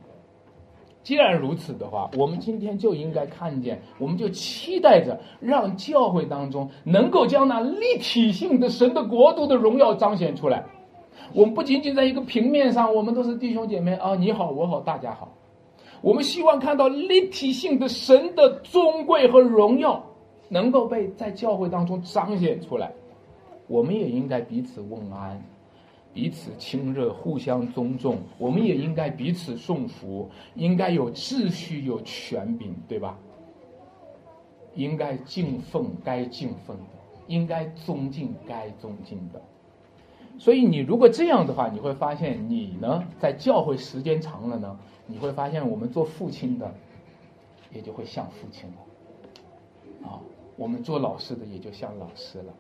[1.03, 10.65] 既然如此的话，我们今天就应该看见，我们就期待着让教会当中能够将那立体性的神的国度的荣耀彰显出来。
[11.33, 15.33] 我们不仅仅在一个平面上，我们都是弟兄姐妹啊，你好，我好，大家好。
[16.03, 20.03] 我们希望看到立体性的神的尊贵和荣耀
[20.49, 22.93] 能够被在教会当中彰显出来。
[23.69, 25.43] 我们也应该彼此问安。
[26.13, 33.17] 彼此亲热，互相尊重，我们也应该彼此送福，应该有秩序，有权柄，对吧？
[34.75, 36.83] 应该敬奉该敬奉的，
[37.29, 39.41] 应该尊敬该尊敬的。
[40.37, 46.75] 所以，你如果这样的话，你会发现，你呢，在教会时间长了呢，你会发现，我们做父亲的，
[47.73, 50.19] 也就会像父亲了，啊，
[50.57, 52.53] 我们做老师的也就像老师了，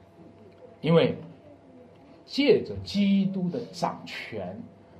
[0.80, 1.16] 因为。
[2.30, 4.56] 借着基督的掌权，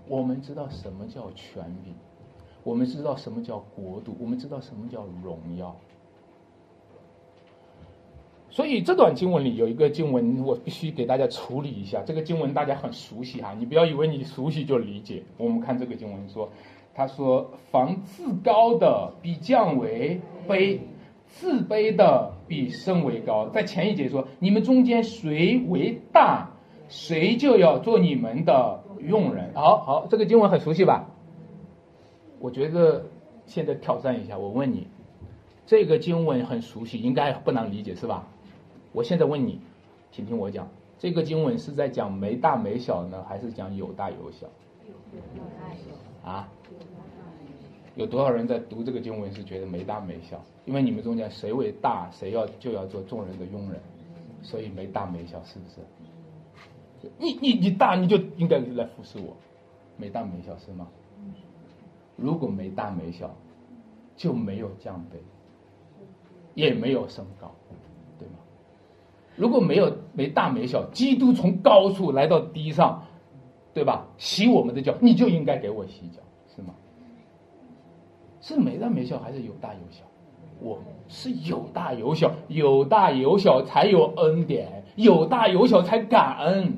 [0.08, 1.94] 我们知道什么叫权柄，
[2.64, 5.76] 我们知道什么叫国度，我们知道什么叫荣耀。
[8.50, 12.02] 所以这段经文里有一个经文，我必须给大家处理一下。
[12.04, 15.22] 这个经文大家很熟悉哈，你不要以为你熟悉就理解。
[15.38, 16.50] 我们看这个经文说，
[16.92, 20.80] 他说：“凡自高的必降为卑，
[21.28, 26.49] 自卑的必升为高。”在前一节说：“你们中间谁为大？”
[26.90, 29.54] 谁就要做你们的佣人。
[29.54, 31.08] 好好，这个经文很熟悉吧？
[32.40, 33.06] 我觉得
[33.46, 34.88] 现在挑战一下，我问你，
[35.66, 38.26] 这个经文很熟悉，应该不难理解是吧？
[38.92, 39.60] 我现在问你，
[40.10, 40.68] 请听我讲，
[40.98, 44.48] 这个经文是在讲没大没小呢，还是讲有大有小？
[46.24, 46.48] 啊？
[47.94, 50.42] 有多少人在读这个经文是觉得没大没小？
[50.64, 53.80] 因为你们中间谁为大，谁要就要做众人的佣人，
[54.42, 55.76] 所以没大没小，是不是？
[57.18, 59.36] 你你你大，你就应该来服侍我，
[59.96, 60.86] 没大没小是吗？
[62.16, 63.34] 如果没大没小，
[64.16, 65.18] 就没有降杯，
[66.54, 67.50] 也没有升高，
[68.18, 68.34] 对吗？
[69.36, 73.02] 如果没有没大没小，基督从高处来到低上，
[73.72, 74.06] 对吧？
[74.18, 76.20] 洗我们的脚，你就应该给我洗脚，
[76.54, 76.74] 是吗？
[78.42, 80.04] 是没大没小还是有大有小？
[80.60, 80.78] 我
[81.08, 86.74] 是有大有小，有大有小才有恩典，有大有小才感恩。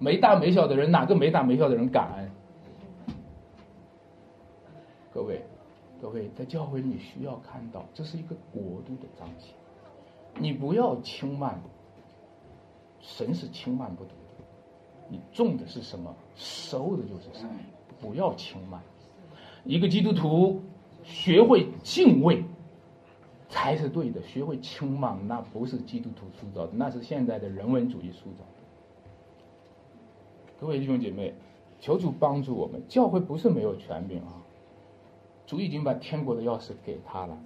[0.00, 2.30] 没大没小的人，哪个没大没小的人感恩？
[5.12, 5.44] 各位，
[6.00, 9.54] 各位，在教会你需要看到，这是一个国度的彰显。
[10.38, 11.60] 你不要轻慢，
[12.98, 14.44] 神是轻慢不得的。
[15.10, 17.50] 你种的是什么，收的就是什么。
[18.00, 18.80] 不要轻慢。
[19.64, 20.62] 一个基督徒
[21.02, 22.42] 学会敬畏
[23.50, 28.59] 才是对的，学会轻慢那不是基督徒塑造的，那是现在的人文主义塑造的。
[30.60, 31.32] 各位弟兄姐妹，
[31.80, 34.36] 求主帮助我们，教会不是没有权柄啊。
[35.46, 37.36] 主已经把天国的钥匙给他了，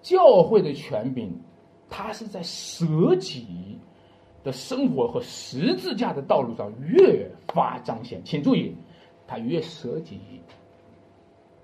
[0.00, 1.38] 教会的权柄，
[1.90, 3.78] 他是在舍己
[4.42, 8.22] 的生活和十字架的道路上越发彰显。
[8.24, 8.74] 请注意，
[9.26, 10.18] 他越舍己，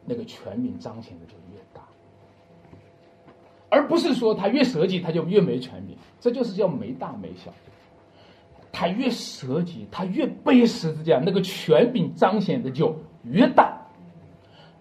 [0.05, 1.81] 那个权柄彰显的就越大，
[3.71, 7.51] 而不是说他越舍己他就越没权柄，这就是叫没大没小。
[8.73, 13.77] 他越舍己，他越背十字架，那个权柄彰显的就越大。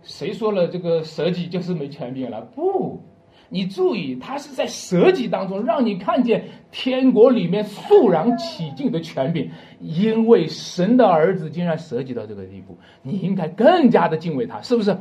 [0.03, 2.41] 谁说了这个舍己就是没权柄了？
[2.41, 3.01] 不，
[3.49, 14.97] 你注意，他是在舍己当中让你看见天国里面肃然起敬的权柄，因为神的儿子竟然舍己到这个地步，你应该更加的敬畏他，是不是？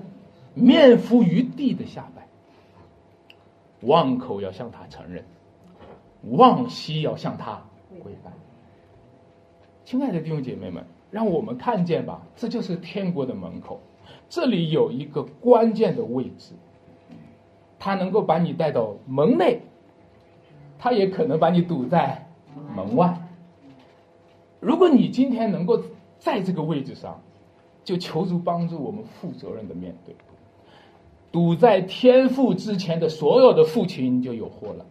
[0.54, 2.26] 面伏于地的下拜，
[3.82, 5.24] 望口要向他承认，
[6.22, 7.62] 望膝要向他
[8.02, 8.32] 跪拜。
[9.88, 13.80] 亲爱的弟兄姐妹们，让我们看见吧，这就是天国的门口。
[14.28, 16.52] 这里有一个关键的位置，
[17.78, 19.62] 它能够把你带到门内，
[20.78, 22.28] 它也可能把你堵在
[22.76, 23.18] 门外。
[24.60, 25.82] 如果你今天能够
[26.18, 27.18] 在这个位置上，
[27.82, 30.14] 就求助帮助我们负责任的面对。
[31.32, 34.84] 堵在天父之前的所有的父亲就有祸了，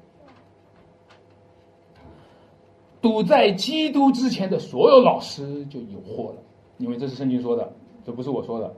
[3.08, 6.43] 堵在基督之前的所有老师就有祸了，
[6.78, 7.72] 因为这是圣经说的，
[8.05, 8.76] 这不是我说的。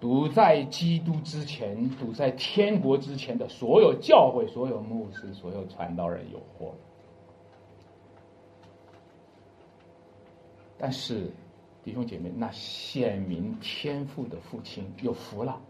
[0.00, 6.74] 堵在基督之前，堵在天国之前的所有教会、所有牧师、所有传道人有祸。
[10.76, 11.30] 但是，
[11.84, 15.60] 弟兄姐妹，那显明天赋的父亲有福了；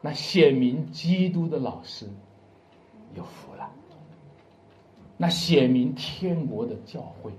[0.00, 2.08] 那显明基督的老师
[3.14, 3.68] 有福了；
[5.16, 7.32] 那显明天国的教会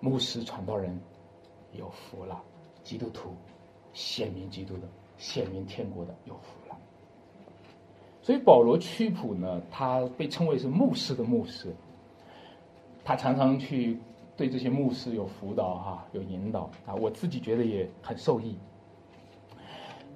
[0.00, 0.98] 牧师、传道人
[1.72, 2.42] 有福了。
[2.84, 3.30] 基督徒
[3.92, 6.76] 显明基督的，显明天国的有福了。
[8.22, 11.74] 所以保罗屈普呢，他被称为是牧师的牧师。
[13.04, 13.98] 他常常去
[14.36, 16.94] 对这些牧师有辅导哈，有引导啊。
[16.94, 18.56] 我自己觉得也很受益。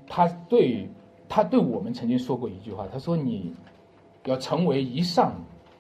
[0.07, 0.89] 他对
[1.29, 3.55] 他对我们曾经说过一句话，他说：“你
[4.25, 5.33] 要成为一扇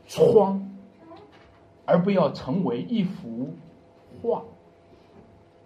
[0.06, 0.60] 窗，
[1.84, 3.50] 而不要成为一幅
[4.22, 4.42] 画。”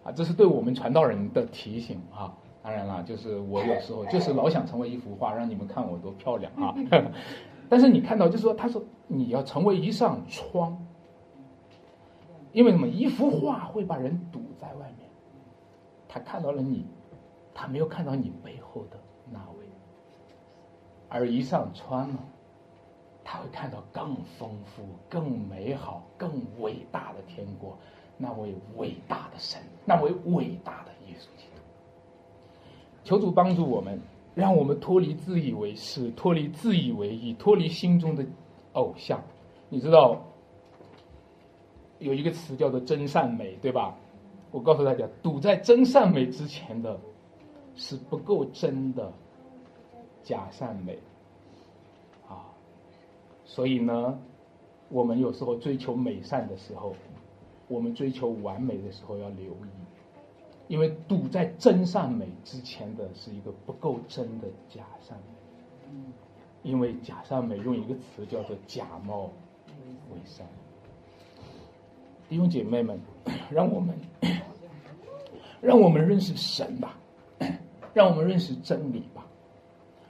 [0.04, 2.32] 啊，这是对我们传道人的提醒啊！
[2.62, 6.74] 当然了，就是我有时候就是老想成为一幅画，让你们看我多漂亮啊！
[7.68, 10.76] 但是你看到，就是说，他说你要成为一扇窗，
[12.52, 12.86] 因为什么？
[12.86, 15.08] 一幅画会把人堵在外面，
[16.08, 16.86] 他看到了你，
[17.52, 18.96] 他没有看到你背后的
[19.28, 19.66] 那位，
[21.08, 22.18] 而一扇窗呢，
[23.28, 27.76] 他会看到更丰富、更美好、更伟大的天国。
[28.16, 31.60] 那位伟大的神，那位伟大的耶稣基督，
[33.02, 34.00] 求主帮助我们，
[34.34, 38.24] 让我们脱离自以为是，脱离自以为意，脱离心中的
[38.72, 39.20] 偶像。
[39.68, 40.22] 你知道
[41.98, 43.94] 有一个词叫做真善美，对吧？
[44.52, 46.98] 我告诉大家，堵在真善美之前的，
[47.74, 49.12] 是不够真的
[50.22, 50.96] 假善美。
[53.46, 54.18] 所以呢，
[54.90, 56.94] 我们有时候追求美善的时候，
[57.68, 59.70] 我们追求完美的时候要留意，
[60.68, 65.34] 因为堵在真善美之前的是一个不够真的假善美。
[66.62, 69.30] 因为假善美用一个词叫做假冒
[70.10, 70.44] 伪善。
[72.28, 73.00] 弟兄姐妹们，
[73.48, 73.96] 让我们
[75.62, 76.98] 让我们认识神吧，
[77.94, 79.24] 让我们认识真理吧，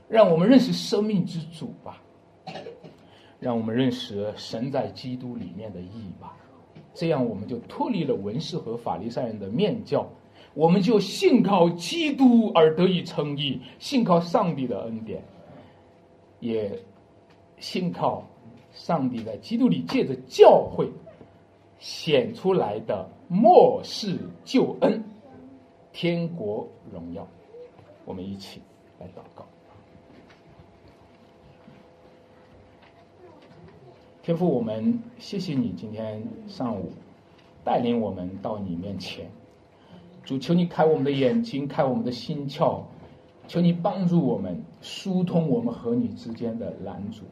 [0.09, 2.01] 让我们认识生命之主吧，
[3.47, 6.37] 让我们认识神在基督里面的意义吧。
[6.93, 10.05] 这样，我们就脱离了文士和法利赛人的面教，
[10.53, 15.23] 我们就信靠基督而得以称义，信靠上帝的恩典，
[16.41, 16.77] 也
[17.59, 18.25] 信靠
[18.73, 20.91] 上帝在基督里借着教会。
[21.79, 25.05] 显出来的末世救恩，
[25.93, 27.29] 天国荣耀，
[28.07, 28.61] 我们一起
[28.99, 29.47] 来祷告。
[34.27, 36.91] 天父，我们谢谢你今天上午
[37.63, 39.31] 带领我们到你面前。
[40.25, 42.81] 主，求你开我们的眼睛，开我们的心窍，
[43.47, 47.23] 求你帮助我们疏通我们和你之间的拦阻。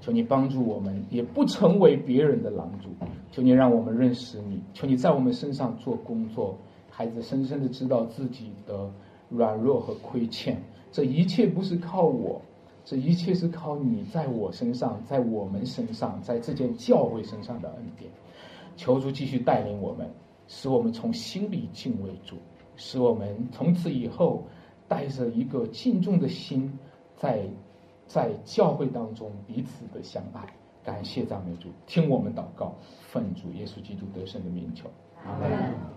[0.00, 2.88] 求你帮助我们，也不成为别人的拦阻。
[3.30, 6.56] 求你让我们认识你，求你在我们身上做工作。
[6.88, 8.90] 孩子深深的知道自己的
[9.28, 12.40] 软弱和亏欠，这一切不是靠我，
[12.84, 18.10] 这一切是靠你在我身上，在我们身上，在这件教会身上的恩典。
[18.76, 20.08] 求主继续带领我们，
[20.46, 22.36] 使我们从心里敬畏主，
[22.76, 24.46] 使我们从此以后
[24.86, 26.78] 带着一个敬重的心，
[27.16, 27.48] 在。
[28.06, 30.46] 在教会当中彼此的相爱，
[30.84, 34.90] 感谢赞美主，听我们祷告，奉主耶稣基督得胜的名求，
[35.24, 35.94] 阿门。